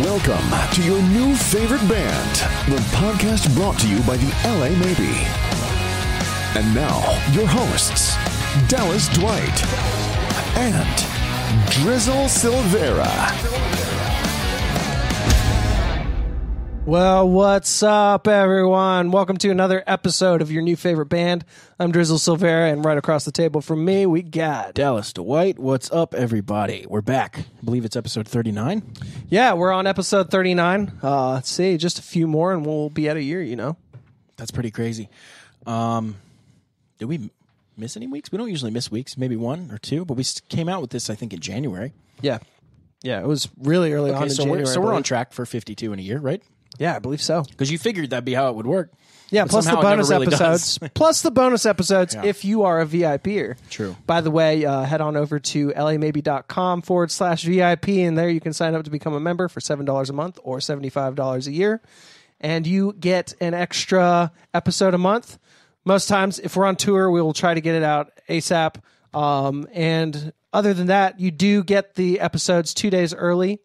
[0.00, 5.12] Welcome to your new favorite band, the podcast brought to you by the LA Maybe.
[6.58, 7.02] And now,
[7.32, 8.16] your hosts,
[8.68, 9.62] Dallas Dwight
[10.56, 10.86] and
[11.70, 13.81] Drizzle Silvera.
[16.84, 19.12] Well, what's up, everyone?
[19.12, 21.44] Welcome to another episode of your new favorite band.
[21.78, 24.74] I'm Drizzle Silvera, and right across the table from me, we got.
[24.74, 26.84] Dallas Dwight, what's up, everybody?
[26.88, 27.38] We're back.
[27.38, 28.82] I believe it's episode 39.
[29.28, 30.92] Yeah, we're on episode 39.
[31.02, 33.76] Uh, let's see, just a few more, and we'll be at a year, you know?
[34.36, 35.08] That's pretty crazy.
[35.66, 36.16] Um,
[36.98, 37.30] did we
[37.76, 38.32] miss any weeks?
[38.32, 41.08] We don't usually miss weeks, maybe one or two, but we came out with this,
[41.08, 41.92] I think, in January.
[42.20, 42.38] Yeah.
[43.04, 44.62] Yeah, it was really early on Okay, in so January.
[44.64, 46.42] we're, so we're on track for 52 in a year, right?
[46.78, 47.42] Yeah, I believe so.
[47.42, 48.92] Because you figured that'd be how it would work.
[49.30, 50.78] Yeah, plus the somehow it never bonus episodes.
[50.94, 53.56] plus the bonus episodes if you are a VIPer.
[53.70, 53.96] True.
[54.06, 58.40] By the way, uh, head on over to lamaybe.com forward slash VIP, and there you
[58.40, 61.80] can sign up to become a member for $7 a month or $75 a year.
[62.40, 65.38] And you get an extra episode a month.
[65.84, 68.76] Most times, if we're on tour, we will try to get it out ASAP.
[69.14, 73.60] Um, and other than that, you do get the episodes two days early.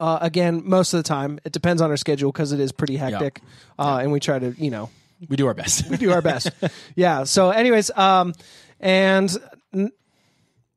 [0.00, 2.96] Uh, again, most of the time, it depends on our schedule because it is pretty
[2.96, 3.40] hectic.
[3.78, 4.90] Uh, and we try to, you know,
[5.28, 5.88] We do our best.
[5.90, 6.50] We do our best.
[6.94, 7.24] yeah.
[7.24, 8.32] So, anyways, um,
[8.78, 9.36] and
[9.74, 9.90] n-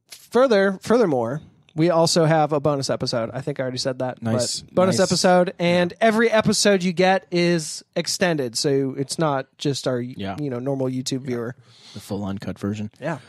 [0.09, 1.41] further, furthermore,
[1.75, 3.29] we also have a bonus episode.
[3.33, 4.21] I think I already said that.
[4.21, 5.07] Nice, but bonus nice.
[5.09, 10.35] episode, and every episode you get is extended, so it's not just our Yeah.
[10.39, 11.55] you know normal YouTube viewer.
[11.93, 12.89] the full uncut version.
[12.99, 13.19] Yeah.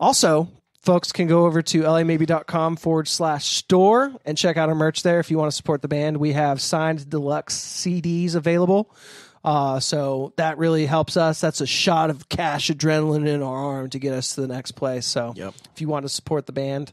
[0.00, 0.48] Also,
[0.84, 5.18] folks can go over to lamaybe.com forward slash store and check out our merch there
[5.20, 6.16] if you want to support the band.
[6.18, 8.94] We have signed deluxe CDs available.
[9.42, 11.40] Uh, so that really helps us.
[11.40, 14.72] That's a shot of cash adrenaline in our arm to get us to the next
[14.72, 15.04] place.
[15.06, 15.54] So Yep.
[15.74, 16.92] if you want to support the band,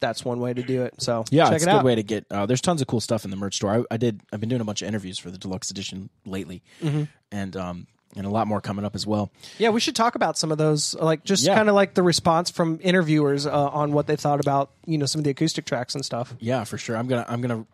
[0.00, 1.00] that's one way to do it.
[1.00, 1.84] So Yeah, check it's it a good out.
[1.84, 2.26] way to get.
[2.30, 3.70] Uh, there's tons of cool stuff in the merch store.
[3.90, 4.20] I, I did.
[4.32, 7.04] I've been doing a bunch of interviews for the deluxe edition lately, Mm-hmm.
[7.32, 9.30] and um, and a lot more coming up as well.
[9.58, 11.54] Yeah, we should talk about some of those, like just Yeah.
[11.54, 15.06] kind of like the response from interviewers uh, on what they thought about, you know,
[15.06, 16.34] some of the acoustic tracks and stuff.
[16.40, 16.96] Yeah, for sure.
[16.96, 17.66] I'm gonna I'm gonna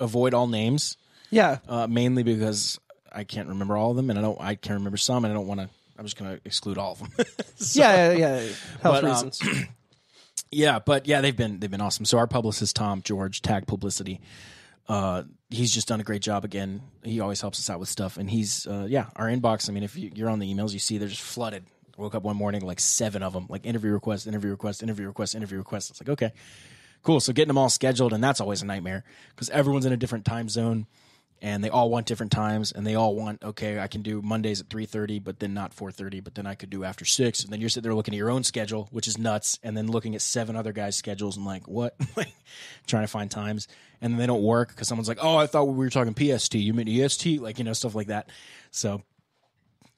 [0.00, 0.96] avoid all names.
[1.30, 2.78] Yeah, uh, mainly because
[3.10, 4.40] I can't remember all of them, and I don't.
[4.40, 5.68] I can remember some, and I don't want to.
[5.98, 7.10] I'm just going to exclude all of them.
[7.74, 8.40] yeah, yeah, yeah.
[8.40, 9.42] Health But, um, reasons.
[10.50, 12.04] yeah, but yeah, they've been they've been awesome.
[12.04, 14.20] So our publicist Tom George Tag Publicity,
[14.88, 16.82] uh, he's just done a great job again.
[17.02, 19.68] He always helps us out with stuff, and he's uh, yeah, our inbox.
[19.68, 21.64] I mean, if you, you're on the emails, you see they're just flooded.
[21.96, 25.06] I woke up one morning like seven of them, like interview request, interview request, interview
[25.06, 25.90] request, interview request.
[25.90, 26.32] It's like okay,
[27.02, 27.20] cool.
[27.20, 30.24] So getting them all scheduled, and that's always a nightmare because everyone's in a different
[30.24, 30.86] time zone.
[31.42, 34.60] And they all want different times and they all want okay i can do mondays
[34.60, 37.60] at 3.30 but then not 4.30 but then i could do after 6 and then
[37.60, 40.22] you're sitting there looking at your own schedule which is nuts and then looking at
[40.22, 42.32] seven other guys schedules and like what like
[42.86, 43.68] trying to find times
[44.00, 46.54] and then they don't work because someone's like oh i thought we were talking pst
[46.54, 48.30] you meant est like you know stuff like that
[48.70, 49.02] so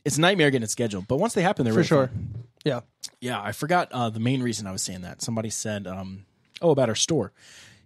[0.04, 2.06] it's a nightmare getting it scheduled but once they happen they're for really sure.
[2.08, 2.44] fun.
[2.64, 2.80] Yeah.
[3.20, 5.22] Yeah, I forgot uh, the main reason I was saying that.
[5.22, 6.24] Somebody said, um,
[6.60, 7.32] "Oh, about our store."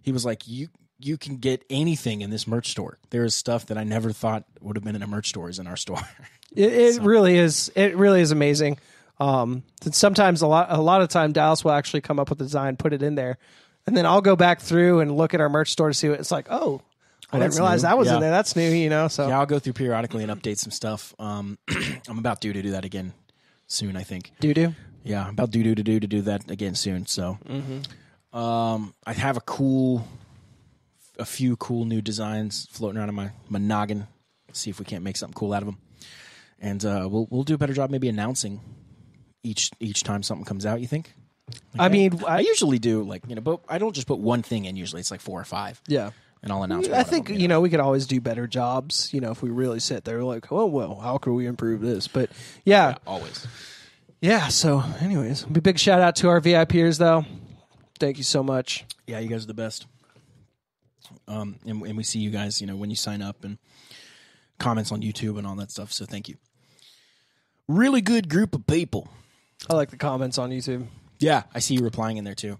[0.01, 0.69] He was like, "You
[0.99, 2.97] you can get anything in this merch store.
[3.09, 5.59] There is stuff that I never thought would have been in a merch store is
[5.59, 6.01] in our store."
[6.55, 7.71] It, it really is.
[7.75, 8.79] It really is amazing.
[9.19, 9.61] Um,
[9.91, 12.75] sometimes a lot, a lot of time, Dallas will actually come up with a design,
[12.75, 13.37] put it in there,
[13.85, 16.19] and then I'll go back through and look at our merch store to see what
[16.19, 16.47] it's like.
[16.49, 16.81] Oh,
[17.31, 17.89] I didn't realize new.
[17.89, 18.15] that was Yeah.
[18.15, 18.31] in there.
[18.31, 19.07] That's new, you know.
[19.09, 21.13] So yeah, I'll go through periodically and update some stuff.
[21.19, 21.59] Um,
[22.09, 23.13] I'm about due to do that again
[23.67, 23.95] soon.
[23.95, 24.31] I think.
[24.39, 24.73] do do.
[25.03, 27.05] Yeah, I'm about due due to do to do that again soon.
[27.05, 27.37] So,
[28.33, 30.07] um, I have a cool,
[31.19, 34.07] a few cool new designs floating around in my, my noggin.
[34.53, 35.77] See if we can't make something cool out of them,
[36.59, 38.61] and uh, we'll we'll do a better job maybe announcing
[39.43, 40.81] each each time something comes out.
[40.81, 41.13] You think?
[41.77, 44.41] I mean, I I, usually do like you know, but I don't just put one
[44.41, 44.75] thing in.
[44.75, 45.81] Usually, it's like four or five.
[45.87, 46.11] yeah.
[46.41, 46.89] and I'll announce.
[46.89, 49.13] I think them, you know we could always do better jobs.
[49.13, 52.07] You know, if we really sit there, like, oh well, how can we improve this?
[52.07, 52.31] But
[52.65, 53.45] yeah, always.
[54.21, 54.47] yeah.
[54.47, 57.25] So, anyways, big shout out to our VIPers though.
[57.99, 58.85] Thank you so much.
[59.05, 59.85] Yeah, you guys are the best.
[61.27, 63.57] Um, and, and we see you guys, you know, when you sign up and
[64.57, 65.91] comments on YouTube and all that stuff.
[65.91, 66.35] So thank you.
[67.67, 69.07] Really good group of people.
[69.69, 70.87] I like the comments on YouTube.
[71.19, 72.57] Yeah, I see you replying in there too.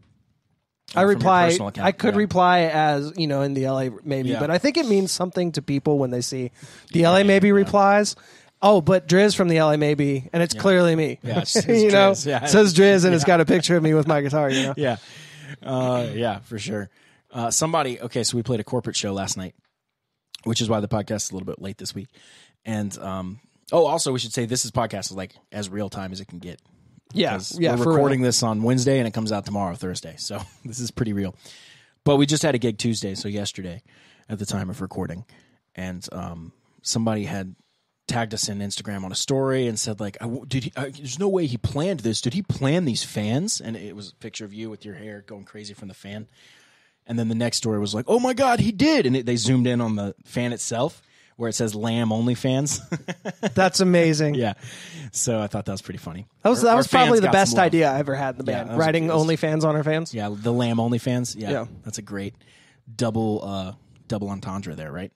[0.92, 1.46] I from your reply.
[1.46, 2.20] personal account, I could yeah.
[2.20, 4.40] reply as you know in the LA maybe, Yeah.
[4.40, 6.52] but I think it means something to people when they see
[6.92, 8.16] the LA maybe replies.
[8.62, 11.20] Oh, but Driz from the LA maybe, and it's clearly me.
[11.24, 12.44] Yeah, it says you know, Driz, yeah.
[12.44, 14.50] it says Driz, and it's got a picture of me with my guitar.
[14.50, 14.98] You know, Yeah,
[15.64, 16.90] uh, yeah, for sure.
[17.32, 18.00] Uh, somebody.
[18.02, 19.56] Okay, so we played a corporate show last night,
[20.44, 22.10] which is why the podcast is a little bit late this week.
[22.66, 23.40] And um,
[23.72, 26.28] oh, also we should say this is podcast is like as real time as it
[26.28, 26.62] can get.
[27.14, 27.72] yeah, yeah.
[27.72, 27.96] we're for real.
[27.96, 30.16] recording this on Wednesday and it comes out tomorrow, Thursday.
[30.18, 31.36] So this is pretty real.
[32.04, 33.84] But we just had a gig Tuesday, so yesterday,
[34.30, 35.26] at the time of recording,
[35.76, 37.56] and um, somebody had
[38.08, 40.74] tagged us in Instagram on a story and said like, I "Did he?
[40.76, 42.22] Uh, there's no way he planned this.
[42.22, 45.22] Did he plan these fans?" And it was a picture of you with your hair
[45.22, 46.28] going crazy from the fan.
[47.10, 49.36] And then the next story was like, "Oh my god, he did!" And it, they
[49.36, 51.02] zoomed in on the fan itself,
[51.38, 52.80] where it says "Lamb Only Fans."
[53.56, 54.36] That's amazing.
[54.36, 54.54] yeah,
[55.12, 56.28] so I thought that was pretty funny.
[56.44, 58.70] That was that our was probably the best idea I ever had in the band.
[58.70, 60.14] was- Writing it was- OnlyFans on our fans.
[60.14, 61.36] Yeah, the Lamb Only Fans.
[61.36, 61.66] Yeah, Yeah.
[61.84, 62.36] that's a great
[62.96, 63.74] double uh,
[64.08, 65.12] double entendre there, right?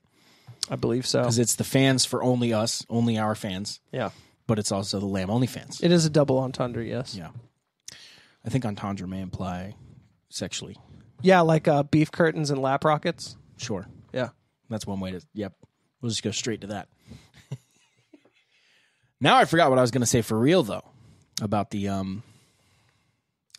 [0.68, 1.20] I believe so.
[1.20, 4.10] Because it's the fans for only us, only our fans, Yeah,
[4.48, 5.80] but it's also the Lamb Only fans.
[5.80, 6.84] it is a double entendre.
[6.84, 7.14] Yes.
[7.14, 7.28] yeah,
[8.44, 9.74] I think entendre may imply
[10.28, 10.76] sexually.
[11.22, 13.36] Yeah, like uh, beef curtains and lap rockets.
[13.56, 14.30] Sure, Yeah.
[14.68, 15.20] that's one way to.
[15.34, 15.52] Yep,
[16.00, 16.88] we'll just go straight to that.
[19.20, 20.84] now I forgot what I was going to say for real though
[21.40, 22.22] about the um.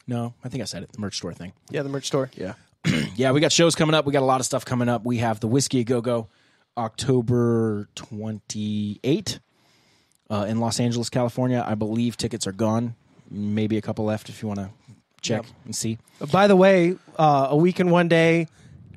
[0.08, 0.92] No, I think I said it.
[0.92, 1.54] The merch store thing.
[1.72, 2.30] Yeah, the merch store.
[2.36, 2.54] Yeah.
[3.16, 4.06] yeah, we got shows coming up.
[4.06, 5.04] We got a lot of stuff coming up.
[5.04, 6.28] We have the Whiskey a Go Go
[6.78, 9.40] October 28
[10.30, 11.64] uh, in Los Angeles, California.
[11.66, 12.94] I believe tickets are gone.
[13.32, 14.70] Maybe a couple left if you want to
[15.26, 15.98] check and see.
[16.32, 18.48] By the way, uh, a week and one day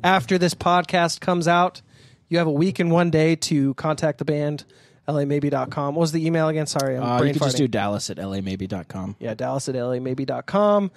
[0.04, 1.82] after this podcast comes out,
[2.28, 4.64] you have a week and one day to contact the band,
[5.06, 5.94] lamaybe.com.
[5.94, 6.66] What was the email again?
[6.66, 9.16] Sorry, I'm Uh, brain you can just do Dallas at lamaybe.com.
[9.18, 10.90] Yeah, Dallas at lamaybe.com.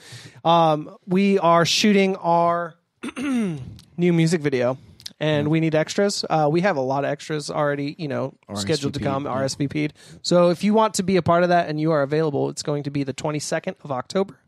[0.44, 2.76] Um, we are shooting our
[3.18, 4.78] new music video.
[5.20, 6.26] And we need extras.
[6.28, 9.32] Uh, we have a lot of extras already, you know, scheduled to come, yeah.
[9.32, 9.94] RSVP'd.
[10.24, 12.64] So if you want to be a part of that and you are available, it's
[12.64, 14.40] going to be the 22nd of October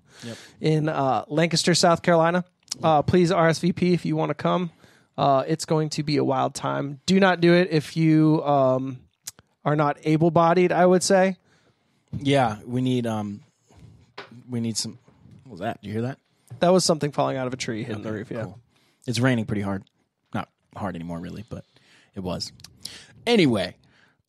[0.61, 2.43] in uh, Lancaster, South Carolina.
[2.81, 4.71] Uh, please RSVP if you want to come.
[5.17, 6.99] Uh, it's going to be a wild time.
[7.05, 8.99] Do not do it if you um,
[9.63, 11.37] are not able bodied, I would say.
[12.19, 13.41] Yeah, we need um,
[14.49, 14.97] we need some.
[15.43, 15.81] What was that?
[15.81, 16.19] Did you hear that?
[16.59, 18.31] That was something falling out of a tree hitting the roof.
[18.31, 18.43] Yeah.
[18.43, 18.59] Cool.
[19.05, 19.83] It's raining pretty hard.
[20.33, 21.65] Not hard anymore, really, but
[22.15, 22.51] it was.
[23.25, 23.75] Anyway,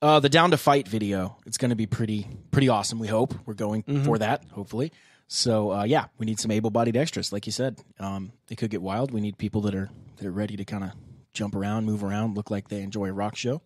[0.02, 1.36] uh, the Down to Fight video.
[1.46, 2.98] It's going to be pretty pretty awesome.
[2.98, 4.44] We hope we're going for that.
[4.52, 4.92] Hopefully.
[5.26, 7.80] So uh, yeah, we need some able-bodied extras, like you said.
[7.98, 9.10] Um, they could get wild.
[9.12, 10.90] We need people that are that are ready to kind of
[11.32, 13.60] jump around, move around, look like they enjoy a rock show.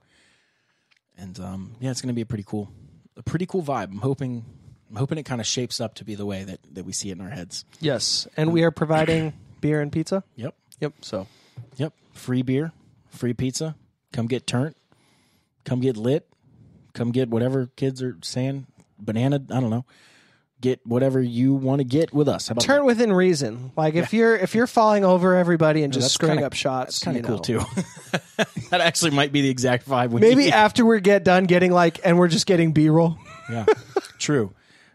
[1.17, 2.71] And um, yeah, it's going to be a pretty cool,
[3.17, 3.91] a pretty cool vibe.
[3.91, 4.45] I'm hoping,
[4.89, 7.11] I'm hoping it kind of shapes up to be the way that that we see
[7.11, 7.65] it in our heads.
[7.81, 8.27] Yes.
[8.37, 10.25] And we are providing beer and pizza.
[10.37, 10.55] Yep.
[10.81, 10.93] Yep.
[11.03, 11.27] So
[11.77, 11.93] Yep.
[12.13, 12.73] Free beer,
[13.09, 13.77] free pizza.
[14.13, 14.77] Come get turnt.
[15.65, 16.27] Come get lit.
[16.95, 18.67] Come get whatever kids are saying.
[18.99, 19.85] Banana, I don't know.
[20.61, 22.49] Get whatever you want to get with us.
[22.49, 23.71] How about turn within reason.
[23.77, 27.05] Like if you're if you're falling over everybody and just screwing kinda- up shots, That's
[27.05, 27.43] kind of cool know.
[27.43, 27.83] too.
[28.71, 30.11] that actually might be the exact vibe.
[30.11, 30.53] We Maybe need.
[30.53, 33.17] after we get done getting like, and we're just getting B roll.
[33.49, 33.67] yeah,
[34.19, 34.53] true.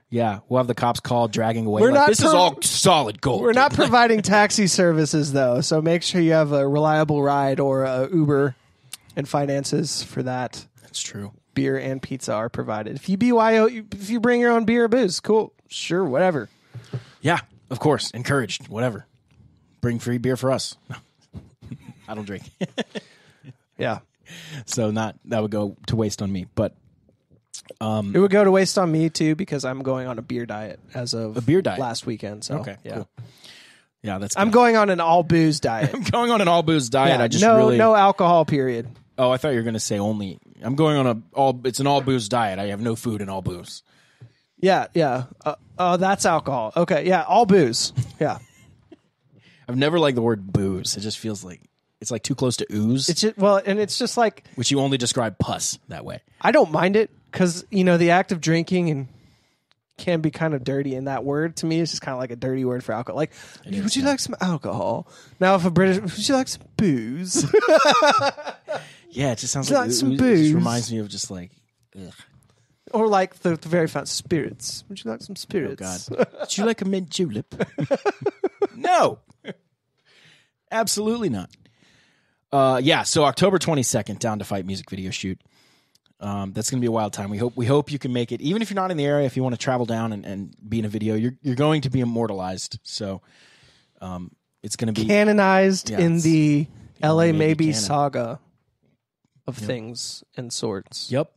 [0.10, 1.82] Yeah, we'll have the cops called, dragging away.
[1.82, 3.42] We're like, not this is all solid gold.
[3.42, 7.86] We're not providing taxi services though, so make sure you have a reliable ride or
[7.86, 8.54] a Uber,
[9.16, 10.66] and finances for that.
[10.82, 11.32] That's true.
[11.54, 12.96] Beer and pizza are provided.
[12.96, 16.50] If you BYO, if you bring your own beer or booze, cool, sure, whatever.
[17.22, 17.40] Yeah,
[17.70, 18.12] of course.
[18.12, 18.68] Encouraged.
[18.68, 19.06] Whatever.
[19.82, 20.76] Bring free beer for us.
[22.08, 22.44] I don't drink.
[23.76, 24.00] Yeah,
[24.66, 26.46] so not that would go to waste on me.
[26.54, 26.76] But
[27.82, 30.46] um, it would go to waste on me too because I'm going on a beer
[30.46, 31.80] diet as of A beer diet?
[31.80, 32.44] last weekend.
[32.44, 33.10] So Okay, yeah, cool.
[34.04, 34.38] yeah, that's.
[34.38, 35.90] I'm going on an all booze diet.
[35.92, 37.18] I'm going on an all booze diet.
[37.18, 37.78] Yeah, I just no really.
[37.78, 38.46] no alcohol.
[38.46, 38.88] Period.
[39.18, 40.38] Oh, I thought you were going to say only.
[40.62, 41.60] I'm going on a all.
[41.66, 42.60] It's an all booze diet.
[42.60, 43.84] I have no food and all booze.
[44.60, 45.26] Yeah, yeah.
[45.44, 46.72] Uh, oh, that's alcohol.
[46.76, 47.94] Okay, yeah, all booze.
[48.20, 48.40] Yeah,
[49.68, 50.96] I've never liked the word booze.
[50.96, 51.62] It just feels like
[52.02, 54.80] it's like too close to ooze, it's just well, and it's just like which you
[54.80, 56.22] only describe pus that way.
[56.42, 59.08] I don't mind it because you know the act of drinking and
[59.98, 62.32] can be kind of dirty, and that word to me is just kind of like
[62.32, 63.18] a dirty word for alcohol.
[63.18, 63.32] Like,
[63.66, 64.10] would is, you yeah.
[64.10, 65.08] like some alcohol?
[65.40, 67.46] Now, if a British, would you like some booze?
[69.16, 70.14] Yeah, it just sounds like, like some.
[70.14, 70.40] It booze?
[70.48, 71.52] just reminds me of just like.
[71.96, 72.14] Ugh.
[72.92, 74.84] or like the, the very fun spirits?
[74.90, 76.10] Would you like some Oh spirits?
[76.10, 76.28] God!
[76.40, 77.54] Would you like a mint julep?
[78.76, 79.20] no,
[80.72, 81.50] absolutely not.
[82.52, 85.40] Uh, yeah, so October twenty second, down to fight music video shoot.
[86.20, 87.30] Um, that's going to be a wild time.
[87.30, 89.26] We hope we hope you can make it, even if you're not in the area.
[89.26, 91.82] If you want to travel down and, and be in a video, you're you're going
[91.82, 92.80] to be immortalized.
[92.84, 93.22] So,
[94.02, 96.68] um, it's going to be Canonized Yeah, in the
[97.02, 97.28] L.A.
[97.34, 97.82] maybe Maybe canon.
[97.82, 98.40] saga
[99.48, 101.12] of things and sorts.
[101.12, 101.32] Yep.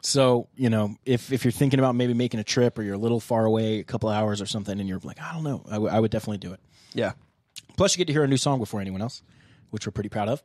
[0.00, 2.98] So you know, if if you're thinking about maybe making a trip or you're a
[2.98, 5.72] little far away, a couple hours or something, and you're like, I don't know, I,
[5.74, 6.60] w- I would definitely do it.
[6.94, 7.12] Yeah.
[7.76, 9.22] Plus, you get to hear a new song before anyone else,
[9.70, 10.42] which we're pretty proud of.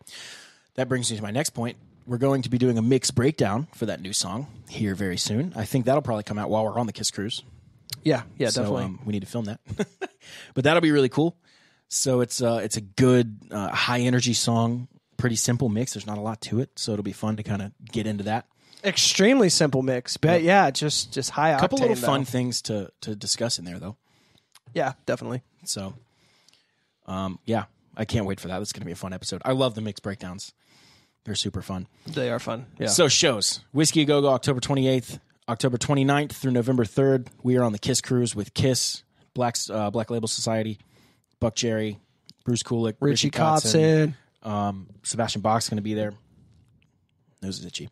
[0.76, 1.78] That brings me to my next point.
[2.06, 5.52] We're going to be doing a mix breakdown for that new song here very soon.
[5.56, 7.44] I think that'll probably come out while we're on the Kiss Cruise.
[8.04, 8.22] Yeah.
[8.38, 8.50] Yeah.
[8.50, 8.84] So Definitely.
[8.86, 9.60] um, we need to film that.
[10.54, 11.36] but that'll be really cool.
[11.90, 15.94] So it's uh it's a good uh, high energy song, pretty simple mix.
[15.94, 18.24] There's not a lot to it, so it'll be fun to kind of get into
[18.26, 18.46] that.
[18.84, 21.58] Extremely simple mix, but yeah, just just high octane.
[21.58, 22.08] A couple little though.
[22.08, 23.98] fun things to to discuss in there though.
[24.74, 25.42] Yeah, definitely.
[25.66, 25.96] So,
[27.08, 28.60] um, yeah, I can't wait for that.
[28.60, 29.42] That's going to be a fun episode.
[29.44, 30.54] I love the mix breakdowns;
[31.24, 31.88] they're super fun.
[32.06, 32.68] They are fun.
[32.78, 32.88] Yeah.
[32.88, 35.20] So shows Whiskey Go Go October 28th,
[35.50, 37.28] October 29th through November 3rd.
[37.42, 40.78] We are on the Kiss cruise with Kiss, Black uh, Black Label Society,
[41.42, 41.98] Buckcherry,
[42.46, 44.14] Bruce Kulick, Richie Kotzen, Kotzen.
[44.48, 46.14] Um, Sebastian Bach's going to be there.
[47.42, 47.90] Nose is itchy.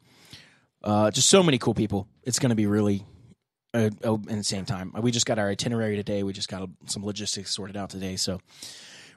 [0.82, 2.08] Uh, just so many cool people.
[2.24, 3.06] It's going to be really
[3.74, 4.94] uh, the same time.
[5.02, 6.24] We just got our itinerary today.
[6.24, 8.16] We just got uh, some logistics sorted out today.
[8.16, 8.40] So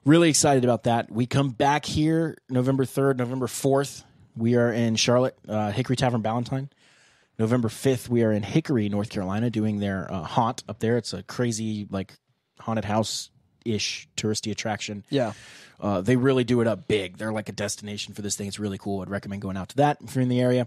[0.04, 1.12] really excited about that.
[1.12, 4.02] We come back here November 3rd, November 4th.
[4.37, 6.71] We are in Charlotte, uh, Hickory Tavern Ballantyne.
[7.38, 10.97] November 5th, we are in Hickory, North Carolina, doing their uh, haunt up there.
[10.97, 12.14] It's a crazy, like,
[12.59, 13.30] haunted house
[13.75, 15.04] ish touristy attraction.
[15.10, 15.32] Yeah.
[15.80, 17.18] Uh, they really do it up big.
[17.18, 18.48] They're like a destination for this thing.
[18.48, 19.00] It's really cool.
[19.02, 20.66] I'd recommend going out to that if you're in the area.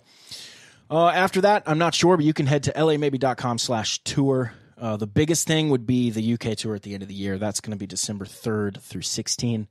[0.89, 4.53] Uh, after that, I'm not sure, but you can head to lamaybe.com slash tour.
[4.77, 7.37] Uh, the biggest thing would be the UK tour at the end of the year.
[7.37, 9.67] That's going to be December 3rd through 16.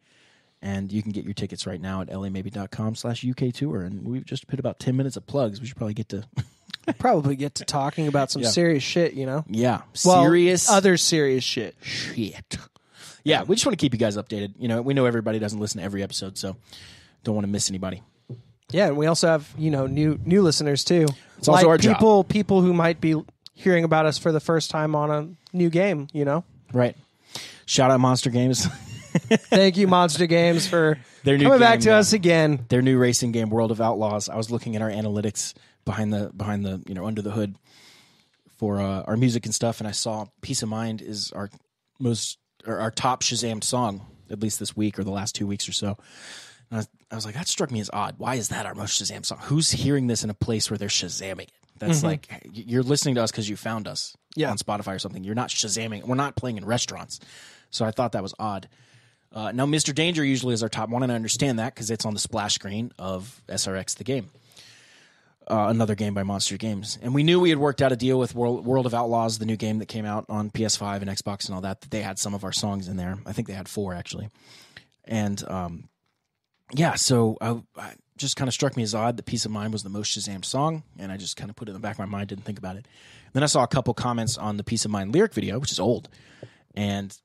[0.63, 3.81] And you can get your tickets right now at lamaybe.com slash UK tour.
[3.81, 5.59] And we've just put about 10 minutes of plugs.
[5.61, 6.25] We should probably get to,
[6.99, 8.49] Probably get to talking about some Yeah.
[8.51, 9.45] serious shit, you know?
[9.49, 11.77] yeah, Well, serious other serious shit.
[11.83, 12.59] shit.
[13.25, 14.55] Yeah, we just want to keep you guys updated.
[14.59, 16.57] You know, we know everybody doesn't listen to every episode, so
[17.25, 18.03] don't want to miss anybody.
[18.71, 21.07] Yeah, and we also have, you know, new new listeners too.
[21.39, 21.97] It's also our job.
[21.97, 23.21] people people who might be
[23.55, 26.45] hearing about us for the first time on a new game, you know?
[26.73, 26.97] Right.
[27.67, 28.65] Shout out Monster Games.
[29.51, 32.65] Thank you, Monster Games, for Their new coming back game, to uh, us again.
[32.69, 35.53] their new racing game world of outlaws i was looking at our analytics
[35.85, 37.57] behind the behind the you know under the hood
[38.57, 41.51] for uh, our music and stuff and i saw peace of mind is our
[41.99, 45.73] most our top Shazam song at least this week or the last two weeks or
[45.73, 45.89] so.
[46.71, 48.15] And I, was, I was like that struck me as odd.
[48.19, 49.39] Why is that our most shazam song?
[49.43, 51.53] Who's hearing this in a place where they're shazamming it?
[51.79, 54.51] That's like you're listening to us because you found us Yeah.
[54.51, 55.25] on spotify or something.
[55.25, 57.19] You're not shazamming we're not playing in restaurants.
[57.71, 58.69] So i thought that was odd.
[59.33, 59.95] Uh, now, Mr.
[59.95, 62.57] Danger usually is our top one, and I understand that because it's on the splash
[62.57, 64.29] screen of SRX the game,
[65.51, 66.99] uh, another game by Monster Games.
[67.03, 69.47] And we knew we had worked out a deal with World, World of Outlaws, the
[69.47, 71.81] new game that came out on PS5 and Xbox and all that.
[71.81, 73.19] That they had some of our songs in there.
[73.27, 74.29] I think they had four actually,
[75.05, 75.89] and um,
[76.73, 76.95] yeah.
[76.95, 79.83] So I, I just kind of struck me as odd that "Peace of Mind" was
[79.83, 81.99] the most Shazam song, and I just kind of put it in the back of
[81.99, 82.87] my mind, didn't think about it.
[83.33, 85.81] Then I saw a couple comments on the "Peace of Mind" lyric video, which is
[85.81, 86.09] old,
[86.75, 87.17] and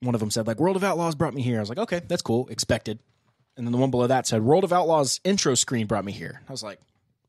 [0.00, 1.58] one of them said like World of Outlaws brought me here.
[1.58, 2.98] I was like, okay, that's cool, expected.
[3.56, 6.42] And then the one below that said World of Outlaws intro screen brought me here.
[6.48, 6.78] I was like,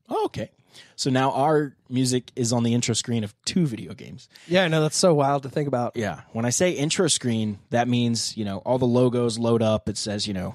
[0.08, 0.50] oh, okay.
[0.96, 4.28] So now our music is on the intro screen of two video games.
[4.46, 5.96] Yeah, I know that's so wild to think about.
[5.96, 6.20] Yeah.
[6.32, 9.88] When I say intro screen, that means, you know, all the logos load up.
[9.88, 10.54] It says, you know,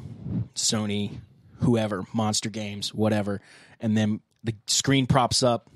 [0.56, 1.20] Sony,
[1.60, 3.42] whoever, Monster Games, whatever.
[3.80, 5.70] And then the screen props up.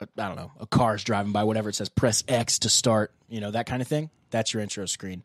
[0.00, 1.68] I don't know, a car's driving by, whatever.
[1.70, 4.10] It says press X to start, you know, that kind of thing.
[4.30, 5.24] That's your intro screen.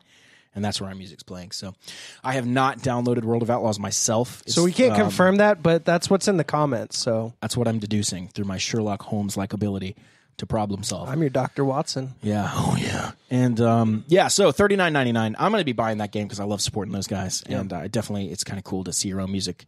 [0.54, 1.50] And that's where our music's playing.
[1.50, 1.74] So
[2.22, 4.42] I have not downloaded World of Outlaws myself.
[4.46, 6.96] So we can't Um, confirm that, but that's what's in the comments.
[6.98, 9.96] So That's what I'm deducing through my Sherlock Holmes like ability
[10.36, 11.08] to problem solve.
[11.08, 11.64] I'm your Dr.
[11.64, 12.14] Watson.
[12.22, 12.50] Yeah.
[12.54, 13.12] Oh yeah.
[13.30, 14.28] And um, yeah.
[14.28, 15.36] So thirty nine ninety nine.
[15.38, 17.86] I'm going to be buying that game because I love supporting those guys, and uh,
[17.88, 19.66] definitely it's kind of cool to see your own music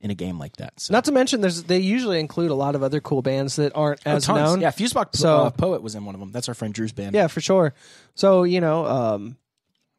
[0.00, 0.78] in a game like that.
[0.80, 3.72] So Not to mention, there's they usually include a lot of other cool bands that
[3.74, 4.38] aren't Oh, as tons.
[4.38, 4.60] known.
[4.60, 4.70] Yeah.
[4.70, 6.32] Fusebox So- uh, Poet was in one of them.
[6.32, 7.14] That's our friend Drew's band.
[7.14, 7.74] Yeah, for sure.
[8.14, 9.36] So you know, um,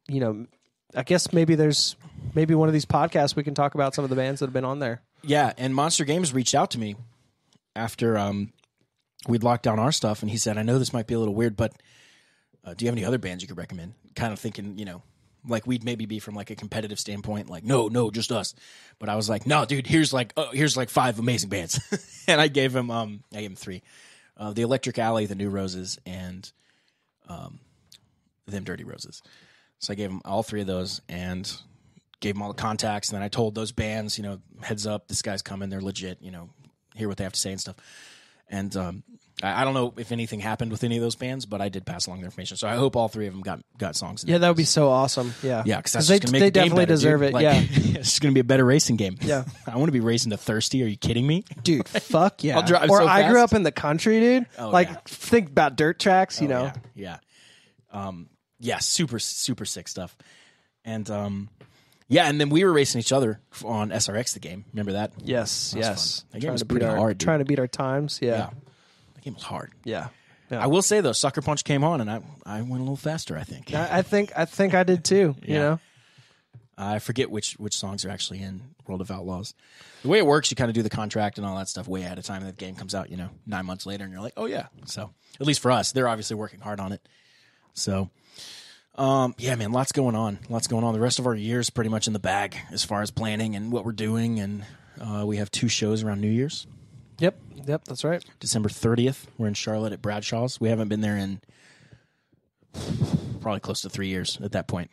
[0.08, 0.46] you know,
[0.96, 1.96] I guess maybe there's
[2.34, 4.54] maybe one of these podcasts we can talk about some of the bands that have
[4.54, 5.02] been on there.
[5.24, 6.96] Yeah, and Monster Games reached out to me
[7.76, 8.54] after um,
[9.28, 11.36] we'd locked down our stuff, and he said, "I know this might be a little
[11.36, 11.74] weird, but
[12.64, 15.02] uh, do you have any other bands you could recommend?" Kind of thinking, you know,
[15.48, 18.54] like we'd maybe be from like a competitive standpoint, like no, no, just us.
[19.00, 21.80] But I was like, no, dude, here's like, oh, here's like five amazing bands,
[22.28, 23.84] and I gave him, um, I gave him three,
[24.38, 26.50] uh, the Electric Alley, the New Roses, and
[27.28, 27.60] um,
[28.46, 29.22] them Dirty Roses.
[29.80, 31.52] So I gave him all three of those, and
[32.20, 35.08] gave them all the contacts, and then I told those bands, you know, heads up,
[35.08, 36.50] this guy's coming, they're legit, you know,
[36.96, 37.76] hear what they have to say and stuff.
[38.50, 39.04] And um,
[39.44, 41.86] I, I don't know if anything happened with any of those bands, but I did
[41.86, 42.58] pass along their information.
[42.58, 44.24] So I hope all three of them got got songs.
[44.26, 45.34] Yeah, that would be so awesome.
[45.44, 47.30] Yeah, yeah, because that's they just gonna make they definitely better, deserve dude.
[47.30, 47.34] it.
[47.34, 49.18] Like, yeah, it's just gonna be a better racing game.
[49.22, 49.44] Yeah.
[49.68, 50.82] I want to be racing to Thirsty.
[50.82, 51.44] Are you kidding me?
[51.62, 52.58] dude, fuck yeah.
[52.60, 54.46] Or so I grew up in the country, dude.
[54.58, 54.98] Oh, like yeah.
[55.06, 56.64] think about dirt tracks, you Oh, know.
[56.96, 57.18] yeah,
[57.94, 58.30] yeah, um,
[58.60, 60.16] yeah, super super sick stuff.
[60.86, 61.50] And um,
[62.08, 64.66] yeah, and then we were racing each other on SRX the game.
[64.74, 65.12] Remember that?
[65.24, 66.20] Yes, was yes.
[66.22, 66.28] fun.
[66.32, 67.26] That game Trying was to beat pretty our, hard, dude.
[67.26, 68.20] Trying to beat our times.
[68.22, 68.50] Yeah, Yeah,
[69.16, 69.74] that game was hard.
[69.84, 70.08] yeah.
[70.50, 70.64] yeah.
[70.64, 73.38] I will say though, Sucker Punch came on and I I went a little faster.
[73.38, 73.74] I think.
[73.74, 75.36] I, I think I think I did too.
[75.44, 75.80] You know,
[76.78, 79.54] I forget which which songs are actually in World of Outlaws.
[80.04, 82.04] The way it works, you kind of do the contract and all that stuff way
[82.04, 84.22] ahead of time, and the game comes out, you know, nine months later, and you're
[84.22, 84.68] like, oh yeah.
[84.86, 87.06] So at least for us, they're obviously working hard on it.
[87.78, 88.10] So,
[88.96, 90.40] um, yeah, man, lots going on.
[90.50, 90.94] Lots going on.
[90.94, 93.72] The rest of our year's pretty much in the bag as far as planning and
[93.72, 94.66] what we're doing, and
[95.00, 96.66] uh, we have two shows around New Year's.
[97.20, 98.24] Yep, yep, that's right.
[98.40, 100.60] December 30th, we're in Charlotte at Bradshaw's.
[100.60, 101.42] We haven't been there in
[103.42, 104.92] probably close to three years at that point.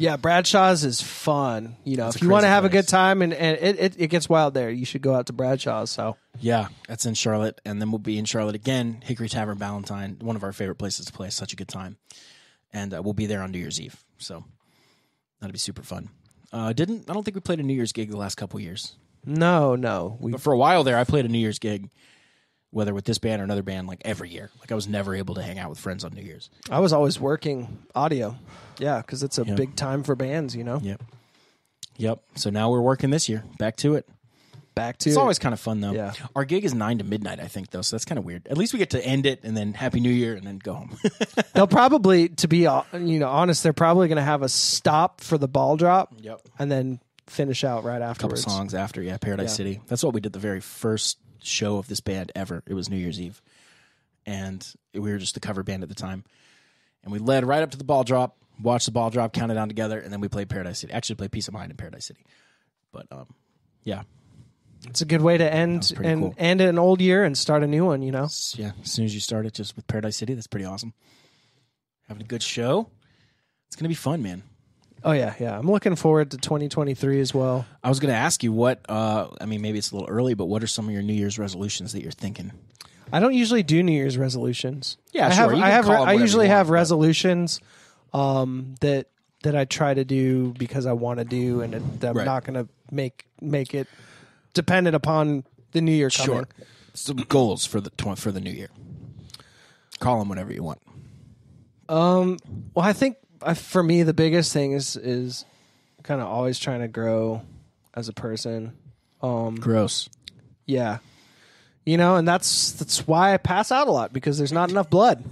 [0.00, 1.76] Yeah, Bradshaw's is fun.
[1.84, 2.84] You know, It's if a you want to crazy have a place.
[2.86, 5.32] good time and, and it, it, it gets wild there, you should go out to
[5.32, 5.90] Bradshaw's.
[5.90, 9.02] So Yeah, that's in Charlotte, and then we'll be in Charlotte again.
[9.04, 11.28] Hickory Tavern, Ballantyne, one of our favorite places to play.
[11.30, 11.98] Such a good time,
[12.72, 14.02] and uh, we'll be there on New Year's Eve.
[14.18, 14.42] So
[15.40, 16.08] that'll be super fun.
[16.52, 18.94] Uh, didn't I don't think we played a New Year's gig the last couple years,
[19.24, 21.90] no, no, we but for a while there, I played a New Year's gig,
[22.72, 24.50] whether with this band or another band, like every year.
[24.60, 26.50] Like I was never able to hang out with friends on New Year's.
[26.70, 28.36] I was always working audio.
[28.78, 29.54] Yeah, because it's a Yeah.
[29.54, 30.54] big time for bands.
[30.54, 31.02] You know, Yep,
[31.96, 32.20] yep.
[32.36, 33.44] So now we're working this year.
[33.58, 34.08] Back to it.
[34.72, 35.92] back to It's always kind of fun though.
[35.92, 36.12] Yeah.
[36.34, 38.46] Our gig is nine to midnight, I think, though, so that's kind of weird.
[38.46, 40.74] At least we get to end it and then Happy New Year and then go
[40.74, 40.96] home.
[41.54, 45.20] They'll probably, to be uh, you know honest, they're probably going to have a stop
[45.20, 46.14] for the ball drop.
[46.20, 46.40] Yep.
[46.58, 49.56] and then finish out right couple songs after, yeah, Paradise Yeah.
[49.56, 49.80] City.
[49.88, 52.62] That's what we did the very first show of this band ever.
[52.66, 53.40] It was New Year's Eve,
[54.26, 56.24] and we were just the cover band at the time.
[57.02, 59.68] And we led right up to the ball drop, watched the ball drop, counted down
[59.68, 60.92] together, and then we played Paradise City.
[60.92, 62.24] Actually, played Peace of Mind in Paradise City.
[62.92, 63.26] But um,
[63.84, 64.02] yeah,
[64.88, 66.34] It's a good way to end and cool.
[66.36, 68.02] end an old year and start a new one.
[68.02, 68.72] You know, yeah.
[68.82, 70.92] As soon as you start it, just with Paradise City, that's pretty awesome.
[72.08, 72.88] Having a good show.
[73.68, 74.42] It's gonna be fun, man.
[75.04, 75.58] Oh yeah, yeah.
[75.58, 77.66] I'm looking forward to 2023 as well.
[77.82, 78.80] I was going to ask you what.
[78.88, 81.12] Uh, I mean, maybe it's a little early, but what are some of your New
[81.14, 82.52] Year's resolutions that you're thinking?
[83.12, 84.96] I don't usually do New Year's resolutions.
[85.12, 85.36] Yeah, I sure.
[85.50, 85.52] have.
[85.58, 85.88] You I have.
[85.88, 87.60] 'em I usually have want, but- resolutions
[88.12, 89.06] um, that
[89.42, 92.24] that I try to do because I want to do, and it, I'm Right.
[92.26, 93.88] not going to make make it
[94.54, 96.36] dependent upon the New Year coming.
[96.36, 96.48] Sure.
[96.94, 98.68] Some goals for the tw- for the new year.
[99.98, 100.80] Call them whatever you want.
[101.88, 102.38] Um,
[102.74, 105.44] well, I think uh, for me the biggest thing is is
[106.02, 107.42] kind of always trying to grow
[107.94, 108.72] as a person.
[109.22, 110.08] Um, Gross.
[110.66, 110.98] yeah,
[111.84, 114.88] you know, and that's that's why I pass out a lot because there's not enough
[114.90, 115.22] blood.